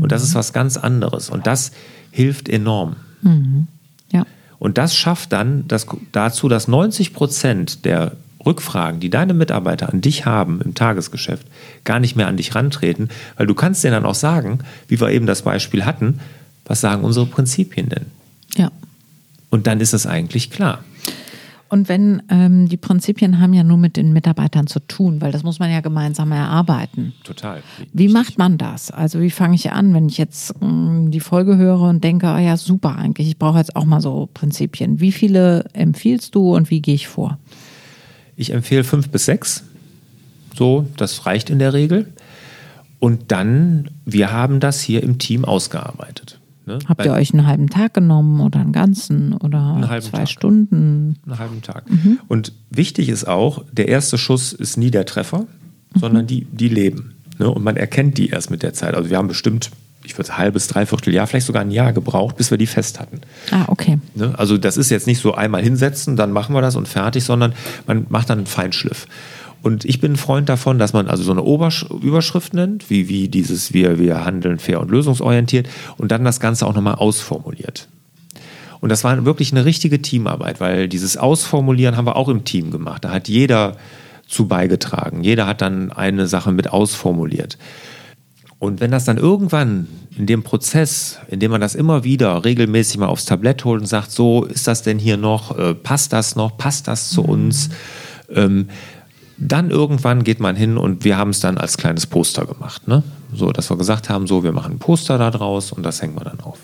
Und 0.01 0.12
das 0.12 0.24
ist 0.24 0.34
was 0.34 0.51
ganz 0.51 0.77
anderes. 0.77 1.29
Und 1.29 1.46
das 1.46 1.74
hilft 2.10 2.50
enorm. 2.50 2.96
Ja. 3.22 3.32
Und 4.60 4.78
das 4.78 4.96
schafft 4.96 5.32
dann 5.34 5.68
das, 5.68 5.88
dazu, 6.12 6.48
dass 6.50 6.68
90 6.68 7.14
Prozent 7.14 7.86
der 7.86 8.14
Rückfragen, 8.46 9.00
die 9.00 9.10
deine 9.10 9.34
Mitarbeiter 9.34 9.92
an 9.92 10.02
dich 10.02 10.26
haben 10.26 10.62
im 10.62 10.76
Tagesgeschäft, 10.76 11.48
gar 11.84 12.00
nicht 12.00 12.16
mehr 12.16 12.28
an 12.28 12.38
dich 12.38 12.54
rantreten, 12.54 13.10
weil 13.38 13.48
du 13.48 13.56
kannst 13.56 13.84
denen 13.84 13.94
dann 13.94 14.06
auch 14.06 14.16
sagen, 14.16 14.60
wie 14.88 15.00
wir 15.00 15.10
eben 15.10 15.26
das 15.26 15.42
Beispiel 15.42 15.86
hatten, 15.86 16.20
was 16.66 16.82
sagen 16.82 17.04
unsere 17.04 17.26
Prinzipien 17.26 17.90
denn? 17.90 18.06
Ja. 18.56 18.72
Und 19.50 19.68
dann 19.68 19.80
ist 19.80 19.94
es 19.94 20.06
eigentlich 20.06 20.52
klar. 20.52 20.84
Und 21.75 21.89
wenn 21.89 22.24
ähm, 22.29 22.70
die 22.70 22.77
Prinzipien 22.77 23.41
haben 23.41 23.53
ja 23.53 23.65
nur 23.65 23.75
mit 23.75 23.98
den 23.98 24.13
Mitarbeitern 24.13 24.65
zu 24.65 24.79
tun, 24.79 25.20
weil 25.20 25.34
das 25.34 25.44
muss 25.44 25.60
man 25.60 25.70
ja 25.70 25.82
gemeinsam 25.82 26.32
erarbeiten. 26.32 27.12
Total. 27.25 27.62
Wie 27.91 28.08
macht 28.08 28.38
man 28.38 28.58
das? 28.58 28.91
Also 28.91 29.20
wie 29.20 29.29
fange 29.29 29.55
ich 29.55 29.74
an, 29.74 29.94
wenn 29.94 30.08
ich 30.08 30.17
jetzt 30.17 30.53
ähm, 30.62 31.12
die 31.12 31.20
Folge 31.20 31.58
höre 31.58 31.82
und 31.82 32.01
denke, 32.01 32.27
oh 32.27 32.38
ja, 32.38 32.55
super 32.55 32.96
eigentlich, 32.96 33.27
ich 33.27 33.38
brauche 33.38 33.58
jetzt 33.58 33.75
auch 33.75 33.84
mal 33.84 34.00
so 34.00 34.29
Prinzipien. 34.34 35.01
Wie 35.01 35.12
viele 35.12 35.65
empfiehlst 35.74 36.34
du 36.34 36.55
und 36.55 36.70
wie 36.70 36.79
gehe 36.82 36.96
ich 36.96 37.10
vor? 37.10 37.39
Ich 38.38 38.53
empfehle 38.53 38.86
fünf 38.86 39.10
bis 39.10 39.25
sechs. 39.25 39.65
So, 40.55 40.88
das 40.96 41.25
reicht 41.25 41.50
in 41.50 41.60
der 41.60 41.74
Regel. 41.74 42.13
Und 43.00 43.34
dann, 43.34 43.89
wir 44.05 44.32
haben 44.32 44.62
das 44.62 44.79
hier 44.79 45.03
im 45.03 45.17
Team 45.17 45.44
ausgearbeitet. 45.44 46.39
Ne? 46.65 46.79
Habt 46.88 46.98
Bei, 46.98 47.05
ihr 47.05 47.13
euch 47.13 47.34
einen 47.34 47.45
halben 47.45 47.69
Tag 47.69 47.93
genommen 47.93 48.41
oder 48.41 48.60
einen 48.60 48.72
ganzen 48.72 49.34
oder 49.34 49.79
zwei 50.01 50.19
Tag. 50.19 50.29
Stunden? 50.29 51.17
Einen 51.25 51.39
halben 51.39 51.62
Tag. 51.62 51.89
Mhm. 51.89 52.19
Und 52.27 52.53
wichtig 52.72 53.10
ist 53.10 53.27
auch, 53.27 53.63
der 53.72 53.88
erste 53.88 54.17
Schuss 54.17 54.53
ist 54.53 54.77
nie 54.77 54.89
der 54.89 55.05
Treffer, 55.05 55.41
mhm. 55.41 56.00
sondern 56.00 56.27
die, 56.27 56.45
die 56.45 56.69
leben. 56.69 57.15
Ne? 57.38 57.50
Und 57.50 57.63
man 57.63 57.77
erkennt 57.77 58.17
die 58.17 58.29
erst 58.29 58.50
mit 58.50 58.63
der 58.63 58.74
Zeit. 58.74 58.95
Also 58.95 59.10
wir 59.10 59.17
haben 59.17 59.27
bestimmt, 59.27 59.69
ich 60.03 60.17
würde 60.17 60.31
ein 60.31 60.38
halbes, 60.38 60.67
dreiviertel 60.67 61.13
Jahr, 61.13 61.27
vielleicht 61.27 61.45
sogar 61.45 61.62
ein 61.62 61.72
Jahr 61.72 61.93
gebraucht, 61.93 62.38
bis 62.38 62.50
wir 62.50 62.57
die 62.57 62.67
fest 62.67 63.00
hatten. 63.00 63.22
Ah, 63.51 63.65
okay. 63.67 64.00
Ne? 64.15 64.34
Also 64.38 64.57
das 64.57 64.77
ist 64.77 64.89
jetzt 64.89 65.05
nicht 65.05 65.22
so 65.22 65.36
einmal 65.36 65.62
hinsetzen, 65.62 66.15
dann 66.15 66.31
machen 66.31 66.55
wir 66.55 66.62
das 66.62 66.75
und 66.75 66.88
fertig, 66.88 67.24
sondern 67.24 67.53
man 67.86 68.07
macht 68.10 68.29
dann 68.29 68.39
einen 68.39 68.48
Feinschliff. 68.48 69.07
Und 69.65 69.84
ich 69.84 70.00
bin 70.00 70.12
ein 70.12 70.15
Freund 70.15 70.48
davon, 70.48 70.77
dass 70.77 70.93
man 70.93 71.07
also 71.07 71.24
so 71.24 71.31
eine 71.31 71.41
Obersch 71.41 71.88
Überschrift 71.89 72.53
nennt, 72.53 72.91
wie, 72.91 73.10
wie 73.10 73.29
dieses 73.29 73.74
wir, 73.74 73.98
wir 73.98 74.24
handeln 74.24 74.60
fair 74.60 74.79
und 74.79 74.91
lösungsorientiert 74.91 75.67
und 75.98 76.12
dann 76.12 76.24
das 76.24 76.39
Ganze 76.39 76.67
auch 76.67 76.75
nochmal 76.75 76.93
ausformuliert. 76.93 77.88
Und 78.79 78.89
das 78.89 79.03
war 79.03 79.25
wirklich 79.25 79.51
eine 79.51 79.65
richtige 79.65 80.03
Teamarbeit, 80.03 80.60
weil 80.60 80.88
dieses 80.88 81.17
Ausformulieren 81.17 81.98
haben 81.98 82.05
wir 82.05 82.15
auch 82.15 82.29
im 82.29 82.43
Team 82.43 82.69
gemacht. 82.69 83.05
Da 83.05 83.10
hat 83.10 83.27
jeder 83.27 83.77
zu 84.27 84.48
beigetragen. 84.48 85.24
Jeder 85.24 85.48
hat 85.48 85.63
dann 85.63 85.91
eine 85.91 86.27
Sache 86.27 86.51
mit 86.51 86.72
ausformuliert. 86.72 87.57
Und 88.60 88.81
wenn 88.81 88.91
das 88.91 89.05
dann 89.05 89.17
irgendwann 89.17 89.88
in 90.15 90.27
dem 90.27 90.43
Prozess, 90.43 91.17
in 91.27 91.39
dem 91.39 91.50
man 91.50 91.60
das 91.60 91.74
immer 91.74 92.03
wieder 92.03 92.45
regelmäßig 92.45 93.00
mal 93.00 93.07
aufs 93.07 93.25
Tablett 93.25 93.65
holt 93.65 93.81
und 93.81 93.88
sagt, 93.88 94.12
so 94.12 94.43
ist 94.43 94.67
das 94.67 94.84
denn 94.84 95.00
hier 95.00 95.17
noch, 95.17 95.57
äh, 95.57 95.74
passt 95.74 96.13
das 96.13 96.36
noch, 96.36 96.55
passt 96.55 96.88
das 96.88 97.10
zu 97.10 97.24
uns, 97.24 97.72
ähm, 98.29 98.67
dann 99.38 99.70
irgendwann 99.70 100.24
geht 100.24 100.39
man 100.39 100.56
hin 100.56 100.77
und 100.77 101.04
wir 101.04 101.18
haben 101.18 101.32
es 101.32 101.39
dann 101.39 101.58
als 101.58 101.77
kleines 101.77 102.06
Poster 102.08 102.46
gemacht. 102.46 102.88
Ne? 102.88 103.04
So, 103.34 103.51
dass 103.51 103.70
wir 103.70 103.77
gesagt 103.77 104.10
haben, 104.10 104.27
so, 104.27 104.44
wir 104.44 104.51
machen 104.51 104.75
ein 104.75 104.80
Poster 104.80 105.18
da 105.18 105.32
draus 105.32 105.72
und 105.72 105.84
das 105.84 106.01
hängen 106.01 106.15
wir 106.15 106.24
dann 106.24 106.39
auf. 106.39 106.60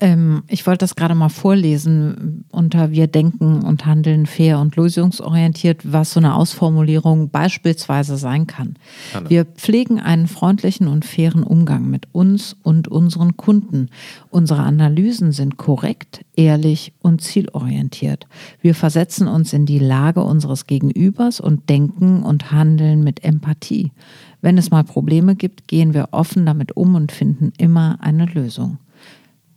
Ähm, 0.00 0.42
ich 0.48 0.66
wollte 0.66 0.78
das 0.78 0.96
gerade 0.96 1.14
mal 1.14 1.28
vorlesen 1.28 2.44
unter 2.50 2.90
Wir 2.90 3.06
denken 3.06 3.62
und 3.62 3.86
handeln 3.86 4.26
fair 4.26 4.58
und 4.58 4.76
lösungsorientiert, 4.76 5.92
was 5.92 6.12
so 6.12 6.20
eine 6.20 6.34
Ausformulierung 6.34 7.30
beispielsweise 7.30 8.16
sein 8.16 8.46
kann. 8.46 8.76
Gerne. 9.12 9.30
Wir 9.30 9.44
pflegen 9.44 10.00
einen 10.00 10.26
freundlichen 10.26 10.88
und 10.88 11.04
fairen 11.04 11.42
Umgang 11.42 11.88
mit 11.88 12.08
uns 12.12 12.56
und 12.62 12.88
unseren 12.88 13.36
Kunden. 13.36 13.88
Unsere 14.30 14.62
Analysen 14.62 15.32
sind 15.32 15.56
korrekt, 15.56 16.24
ehrlich 16.36 16.92
und 17.00 17.20
zielorientiert. 17.20 18.26
Wir 18.60 18.74
versetzen 18.74 19.28
uns 19.28 19.52
in 19.52 19.66
die 19.66 19.78
Lage 19.78 20.22
unseres 20.22 20.66
Gegenübers 20.66 21.40
und 21.40 21.68
denken 21.68 22.22
und 22.22 22.50
handeln 22.50 23.04
mit 23.04 23.24
Empathie. 23.24 23.92
Wenn 24.40 24.58
es 24.58 24.70
mal 24.70 24.84
Probleme 24.84 25.36
gibt, 25.36 25.68
gehen 25.68 25.94
wir 25.94 26.08
offen 26.10 26.44
damit 26.44 26.76
um 26.76 26.94
und 26.94 27.12
finden 27.12 27.52
immer 27.56 27.96
eine 28.00 28.26
Lösung 28.26 28.78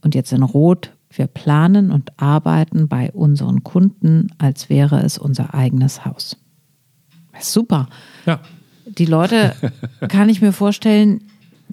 und 0.02 0.16
jetzt 0.16 0.32
in 0.32 0.44
Rot, 0.44 0.92
wir 1.10 1.28
planen 1.28 1.92
und 1.92 2.12
arbeiten 2.20 2.88
bei 2.88 3.12
unseren 3.12 3.64
Kunden, 3.64 4.28
als 4.38 4.70
wäre 4.70 5.02
es 5.02 5.18
unser 5.18 5.54
eigenes 5.54 6.06
Haus. 6.06 6.38
Super. 7.40 7.88
Ja. 8.26 8.40
Die 8.86 9.06
Leute, 9.06 9.54
kann 10.08 10.30
ich 10.30 10.42
mir 10.42 10.54
vorstellen, 10.54 11.22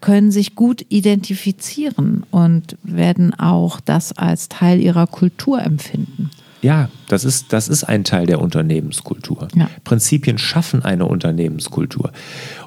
können 0.00 0.30
sich 0.30 0.54
gut 0.54 0.84
identifizieren 0.88 2.24
und 2.30 2.76
werden 2.82 3.32
auch 3.34 3.80
das 3.80 4.12
als 4.12 4.48
Teil 4.48 4.80
ihrer 4.80 5.06
Kultur 5.06 5.62
empfinden. 5.62 6.30
Ja, 6.64 6.88
das 7.08 7.26
ist, 7.26 7.52
das 7.52 7.68
ist 7.68 7.84
ein 7.84 8.04
Teil 8.04 8.26
der 8.26 8.40
Unternehmenskultur. 8.40 9.48
Ja. 9.54 9.68
Prinzipien 9.84 10.38
schaffen 10.38 10.82
eine 10.82 11.04
Unternehmenskultur. 11.04 12.10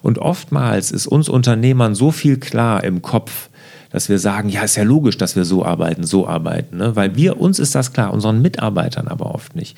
Und 0.04 0.20
oftmals 0.20 0.92
ist 0.92 1.08
uns 1.08 1.30
Unternehmern 1.30 1.96
so 1.96 2.12
viel 2.12 2.38
klar 2.38 2.84
im 2.84 3.02
Kopf, 3.02 3.47
dass 3.90 4.10
wir 4.10 4.20
sagen, 4.20 4.50
ja, 4.50 4.62
ist 4.62 4.76
ja 4.76 4.84
logisch, 4.84 5.18
dass 5.18 5.36
wir 5.36 5.46
so 5.46 5.66
arbeiten, 5.66 6.04
so 6.04 6.28
arbeiten. 6.28 6.78
Ne? 6.78 6.96
Weil 6.96 7.16
wir, 7.16 7.40
uns 7.40 7.60
ist 7.60 7.76
das 7.76 7.94
klar, 7.94 8.14
unseren 8.14 8.42
Mitarbeitern 8.42 9.08
aber 9.08 9.34
oft 9.34 9.56
nicht. 9.56 9.78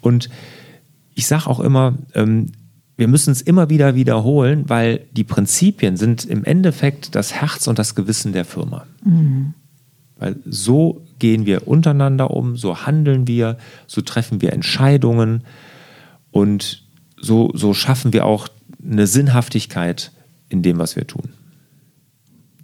Und 0.00 0.28
ich 1.14 1.26
sage 1.26 1.46
auch 1.46 1.60
immer, 1.60 1.94
ähm, 2.14 2.52
wir 2.96 3.08
müssen 3.08 3.30
es 3.30 3.42
immer 3.42 3.68
wieder 3.68 3.94
wiederholen, 3.94 4.64
weil 4.68 5.06
die 5.12 5.24
Prinzipien 5.24 5.96
sind 5.96 6.24
im 6.24 6.44
Endeffekt 6.44 7.14
das 7.14 7.34
Herz 7.34 7.66
und 7.66 7.78
das 7.78 7.94
Gewissen 7.94 8.32
der 8.32 8.44
Firma. 8.44 8.86
Mhm. 9.04 9.54
Weil 10.18 10.36
so 10.46 11.02
gehen 11.18 11.44
wir 11.44 11.68
untereinander 11.68 12.30
um, 12.30 12.56
so 12.56 12.86
handeln 12.86 13.26
wir, 13.26 13.58
so 13.86 14.00
treffen 14.00 14.40
wir 14.40 14.52
Entscheidungen 14.52 15.42
und 16.30 16.84
so, 17.20 17.50
so 17.54 17.74
schaffen 17.74 18.12
wir 18.12 18.24
auch 18.24 18.48
eine 18.82 19.06
Sinnhaftigkeit 19.06 20.12
in 20.48 20.62
dem, 20.62 20.78
was 20.78 20.96
wir 20.96 21.06
tun. 21.06 21.30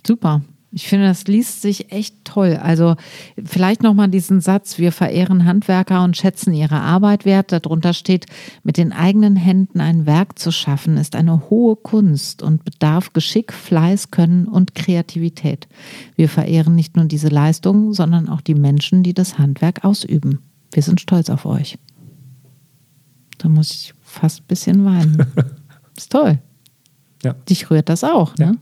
Super. 0.06 0.42
Ich 0.74 0.88
finde, 0.88 1.06
das 1.06 1.24
liest 1.24 1.60
sich 1.60 1.92
echt 1.92 2.24
toll. 2.24 2.58
Also 2.60 2.96
vielleicht 3.44 3.82
nochmal 3.82 4.08
diesen 4.08 4.40
Satz, 4.40 4.78
wir 4.78 4.90
verehren 4.90 5.44
Handwerker 5.44 6.02
und 6.02 6.16
schätzen 6.16 6.54
ihre 6.54 6.80
Arbeit 6.80 7.26
wert. 7.26 7.52
Darunter 7.52 7.92
steht, 7.92 8.24
mit 8.62 8.78
den 8.78 8.92
eigenen 8.92 9.36
Händen 9.36 9.80
ein 9.80 10.06
Werk 10.06 10.38
zu 10.38 10.50
schaffen, 10.50 10.96
ist 10.96 11.14
eine 11.14 11.50
hohe 11.50 11.76
Kunst 11.76 12.42
und 12.42 12.64
bedarf 12.64 13.12
Geschick, 13.12 13.52
Fleiß, 13.52 14.10
Können 14.10 14.46
und 14.46 14.74
Kreativität. 14.74 15.68
Wir 16.16 16.30
verehren 16.30 16.74
nicht 16.74 16.96
nur 16.96 17.04
diese 17.04 17.28
Leistung, 17.28 17.92
sondern 17.92 18.30
auch 18.30 18.40
die 18.40 18.54
Menschen, 18.54 19.02
die 19.02 19.12
das 19.12 19.38
Handwerk 19.38 19.84
ausüben. 19.84 20.38
Wir 20.72 20.82
sind 20.82 21.02
stolz 21.02 21.28
auf 21.28 21.44
euch. 21.44 21.78
Da 23.36 23.50
muss 23.50 23.72
ich 23.72 23.94
fast 24.00 24.40
ein 24.40 24.46
bisschen 24.48 24.84
weinen. 24.86 25.26
ist 25.98 26.12
toll. 26.12 26.38
Ja. 27.22 27.34
Dich 27.48 27.70
rührt 27.70 27.90
das 27.90 28.04
auch, 28.04 28.36
ne? 28.38 28.56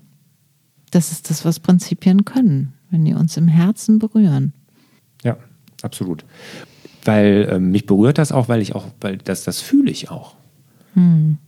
Das 0.90 1.12
ist 1.12 1.30
das, 1.30 1.44
was 1.44 1.60
Prinzipien 1.60 2.24
können, 2.24 2.74
wenn 2.90 3.04
die 3.04 3.14
uns 3.14 3.36
im 3.36 3.48
Herzen 3.48 3.98
berühren. 3.98 4.52
Ja, 5.22 5.36
absolut. 5.82 6.24
Weil 7.04 7.48
äh, 7.50 7.58
mich 7.58 7.86
berührt 7.86 8.18
das 8.18 8.32
auch, 8.32 8.48
weil 8.48 8.60
ich 8.60 8.74
auch, 8.74 8.86
weil 9.00 9.18
das, 9.18 9.44
das 9.44 9.60
fühle 9.60 9.90
ich 9.90 10.10
auch. 10.10 10.36
Hm. 10.94 11.38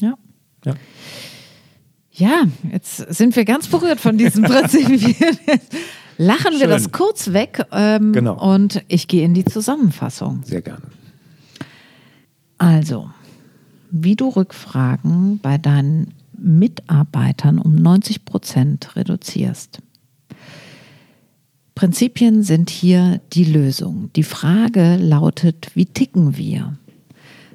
Ja. 0.00 0.14
Ja. 0.64 0.74
Ja, 2.12 2.42
jetzt 2.72 2.96
sind 2.96 3.36
wir 3.36 3.44
ganz 3.44 3.68
berührt 3.68 4.00
von 4.00 4.18
diesen 4.18 4.42
Prinzipien. 4.44 5.14
Lachen 6.16 6.52
Schön. 6.52 6.60
wir 6.60 6.66
das 6.66 6.90
kurz 6.90 7.32
weg 7.32 7.64
ähm, 7.70 8.12
genau. 8.12 8.42
und 8.54 8.82
ich 8.88 9.06
gehe 9.06 9.24
in 9.24 9.34
die 9.34 9.44
Zusammenfassung. 9.44 10.42
Sehr 10.44 10.62
gerne. 10.62 10.82
Also, 12.58 13.08
wie 13.92 14.16
du 14.16 14.28
Rückfragen 14.28 15.38
bei 15.38 15.58
deinen 15.58 16.12
Mitarbeitern 16.38 17.58
um 17.58 17.74
90 17.74 18.24
Prozent 18.24 18.96
reduzierst. 18.96 19.80
Prinzipien 21.74 22.42
sind 22.42 22.70
hier 22.70 23.20
die 23.32 23.44
Lösung. 23.44 24.10
Die 24.16 24.24
Frage 24.24 24.96
lautet, 24.96 25.70
wie 25.74 25.86
ticken 25.86 26.36
wir? 26.36 26.76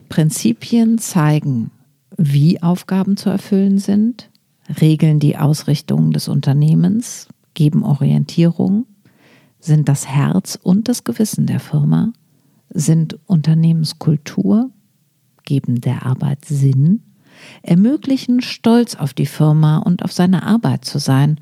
Prinzipien 0.07 0.97
zeigen, 0.97 1.71
wie 2.17 2.61
Aufgaben 2.61 3.17
zu 3.17 3.29
erfüllen 3.29 3.79
sind, 3.79 4.29
regeln 4.79 5.19
die 5.19 5.37
Ausrichtung 5.37 6.11
des 6.11 6.27
Unternehmens, 6.27 7.27
geben 7.53 7.83
Orientierung, 7.83 8.85
sind 9.59 9.89
das 9.89 10.07
Herz 10.07 10.57
und 10.61 10.87
das 10.87 11.03
Gewissen 11.03 11.45
der 11.45 11.59
Firma, 11.59 12.13
sind 12.69 13.19
Unternehmenskultur, 13.25 14.71
geben 15.43 15.81
der 15.81 16.05
Arbeit 16.05 16.45
Sinn 16.45 17.01
ermöglichen, 17.61 18.41
stolz 18.41 18.95
auf 18.95 19.13
die 19.13 19.25
Firma 19.25 19.77
und 19.77 20.03
auf 20.03 20.11
seine 20.11 20.43
Arbeit 20.43 20.85
zu 20.85 20.99
sein 20.99 21.39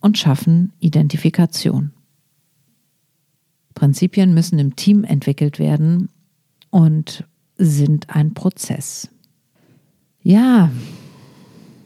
und 0.00 0.18
schaffen 0.18 0.72
Identifikation. 0.80 1.92
Prinzipien 3.74 4.34
müssen 4.34 4.58
im 4.58 4.76
Team 4.76 5.04
entwickelt 5.04 5.58
werden 5.58 6.08
und 6.70 7.24
sind 7.56 8.10
ein 8.10 8.34
Prozess. 8.34 9.08
Ja, 10.22 10.70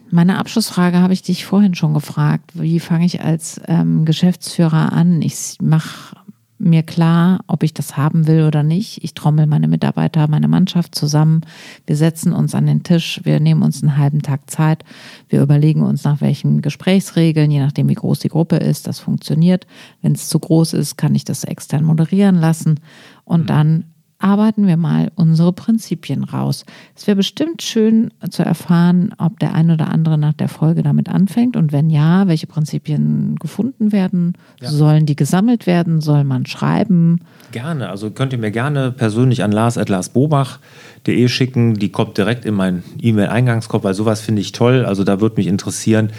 meine 0.09 0.37
Abschlussfrage 0.37 0.99
habe 0.99 1.13
ich 1.13 1.21
dich 1.21 1.45
vorhin 1.45 1.75
schon 1.75 1.93
gefragt. 1.93 2.51
Wie 2.53 2.79
fange 2.79 3.05
ich 3.05 3.21
als 3.21 3.59
ähm, 3.67 4.05
Geschäftsführer 4.05 4.93
an? 4.93 5.21
Ich 5.21 5.57
mache 5.61 6.16
mir 6.59 6.83
klar, 6.83 7.39
ob 7.47 7.63
ich 7.63 7.73
das 7.73 7.97
haben 7.97 8.27
will 8.27 8.43
oder 8.43 8.63
nicht. 8.63 9.03
Ich 9.03 9.13
trommel 9.13 9.45
meine 9.45 9.67
Mitarbeiter, 9.67 10.27
meine 10.27 10.47
Mannschaft 10.47 10.95
zusammen. 10.95 11.41
Wir 11.85 11.95
setzen 11.95 12.33
uns 12.33 12.55
an 12.55 12.65
den 12.65 12.83
Tisch. 12.83 13.21
Wir 13.23 13.39
nehmen 13.39 13.61
uns 13.61 13.83
einen 13.83 13.97
halben 13.97 14.21
Tag 14.21 14.49
Zeit. 14.49 14.83
Wir 15.29 15.41
überlegen 15.41 15.83
uns 15.83 16.03
nach 16.03 16.21
welchen 16.21 16.61
Gesprächsregeln, 16.61 17.51
je 17.51 17.59
nachdem 17.59 17.89
wie 17.89 17.95
groß 17.95 18.19
die 18.19 18.29
Gruppe 18.29 18.57
ist, 18.57 18.87
das 18.87 18.99
funktioniert. 18.99 19.67
Wenn 20.01 20.13
es 20.13 20.29
zu 20.29 20.39
groß 20.39 20.73
ist, 20.73 20.97
kann 20.97 21.15
ich 21.15 21.25
das 21.25 21.43
extern 21.43 21.83
moderieren 21.83 22.35
lassen. 22.35 22.79
Und 23.23 23.43
mhm. 23.43 23.47
dann 23.47 23.83
arbeiten 24.19 24.65
wir 24.65 24.77
mal 24.77 25.11
unsere 25.15 25.53
Prinzipien 25.53 26.23
raus. 26.23 26.65
Es 26.95 27.05
wäre 27.05 27.15
bestimmt 27.15 27.61
schön 27.61 28.11
zu 28.29 28.43
erfahren, 28.43 29.13
ob 29.17 29.39
der 29.39 29.53
ein 29.53 29.69
oder 29.69 29.89
andere 29.89 30.17
nach 30.17 30.33
der 30.33 30.49
Folge 30.49 30.81
damit 30.81 31.07
anfängt 31.09 31.55
und 31.55 31.71
wenn 31.71 31.89
ja, 31.89 32.27
welche 32.27 32.47
Prinzipien 32.47 33.35
gefunden 33.35 33.91
werden. 33.91 34.33
Ja. 34.59 34.69
Sollen 34.69 35.05
die 35.05 35.15
gesammelt 35.15 35.67
werden? 35.67 36.01
Soll 36.01 36.23
man 36.23 36.45
schreiben? 36.45 37.21
Gerne. 37.51 37.89
Also 37.89 38.09
könnt 38.09 38.33
ihr 38.33 38.39
mir 38.39 38.51
gerne 38.51 38.91
persönlich 38.91 39.43
an 39.43 39.51
lars.larsbobach.de 39.51 41.27
schicken. 41.27 41.75
Die 41.75 41.89
kommt 41.89 42.17
direkt 42.17 42.45
in 42.45 42.55
meinen 42.55 42.83
E-Mail-Eingangskorb, 42.99 43.83
weil 43.83 43.93
sowas 43.93 44.21
finde 44.21 44.41
ich 44.41 44.51
toll. 44.51 44.83
Also 44.83 45.03
da 45.03 45.21
würde 45.21 45.35
mich 45.37 45.47
interessieren, 45.47 46.11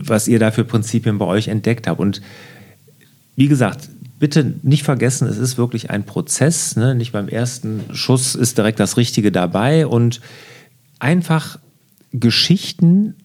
was 0.00 0.28
ihr 0.28 0.38
da 0.38 0.52
für 0.52 0.64
Prinzipien 0.64 1.18
bei 1.18 1.26
euch 1.26 1.48
entdeckt 1.48 1.88
habt. 1.88 1.98
Und 1.98 2.22
wie 3.34 3.48
gesagt, 3.48 3.88
bitte 4.20 4.54
nicht 4.62 4.84
vergessen, 4.84 5.26
es 5.26 5.38
ist 5.38 5.58
wirklich 5.58 5.90
ein 5.90 6.04
Prozess. 6.04 6.76
Ne? 6.76 6.94
Nicht 6.94 7.10
beim 7.10 7.26
ersten 7.26 7.82
Schuss 7.92 8.36
ist 8.36 8.56
direkt 8.58 8.78
das 8.78 8.96
Richtige 8.96 9.32
dabei 9.32 9.86
und 9.86 10.20
einfach 11.00 11.58
Geschichten 12.12 13.16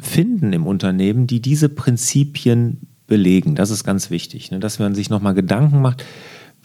finden 0.00 0.52
im 0.52 0.66
Unternehmen, 0.66 1.26
die 1.26 1.40
diese 1.40 1.68
Prinzipien 1.68 2.86
belegen. 3.06 3.56
Das 3.56 3.70
ist 3.70 3.84
ganz 3.84 4.10
wichtig, 4.10 4.50
ne? 4.50 4.60
dass 4.60 4.78
man 4.78 4.94
sich 4.94 5.10
nochmal 5.10 5.34
Gedanken 5.34 5.82
macht 5.82 6.04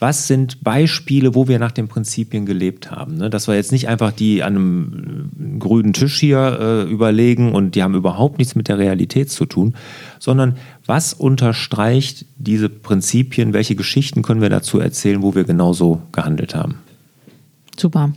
was 0.02 0.26
sind 0.26 0.64
Beispiele, 0.64 1.36
wo 1.36 1.46
wir 1.46 1.60
nach 1.60 1.70
den 1.70 1.86
Prinzipien 1.86 2.44
gelebt 2.44 2.90
haben. 2.90 3.18
Ne? 3.18 3.30
Dass 3.30 3.46
wir 3.46 3.54
jetzt 3.54 3.70
nicht 3.70 3.86
einfach 3.86 4.10
die 4.10 4.42
an 4.42 4.56
einem 4.56 5.30
äh, 5.38 5.58
grünen 5.60 5.92
Tisch 5.92 6.18
hier 6.18 6.58
äh, 6.60 6.90
überlegen 6.90 7.52
und 7.52 7.76
die 7.76 7.84
haben 7.84 7.94
überhaupt 7.94 8.38
nichts 8.38 8.56
mit 8.56 8.66
der 8.66 8.78
Realität 8.78 9.30
zu 9.30 9.46
tun, 9.46 9.74
sondern 10.18 10.56
was 10.86 11.14
unterstreicht 11.14 12.26
diese 12.36 12.68
Prinzipien, 12.68 13.52
welche 13.52 13.76
Geschichten 13.76 14.22
können 14.22 14.40
wir 14.40 14.50
dazu 14.50 14.80
erzählen, 14.80 15.22
wo 15.22 15.36
wir 15.36 15.44
genauso 15.44 16.02
gehandelt 16.10 16.56
haben. 16.56 16.78
Super. 17.78 18.12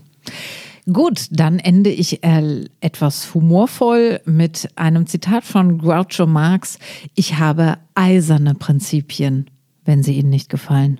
Gut, 0.91 1.27
dann 1.29 1.59
ende 1.59 1.91
ich 1.91 2.23
äh, 2.23 2.65
etwas 2.81 3.31
humorvoll 3.35 4.21
mit 4.25 4.69
einem 4.75 5.05
Zitat 5.05 5.43
von 5.43 5.77
Groucho 5.77 6.25
Marx. 6.25 6.79
Ich 7.13 7.37
habe 7.37 7.77
eiserne 7.93 8.55
Prinzipien, 8.55 9.45
wenn 9.85 10.01
sie 10.01 10.13
Ihnen 10.13 10.31
nicht 10.31 10.49
gefallen 10.49 10.99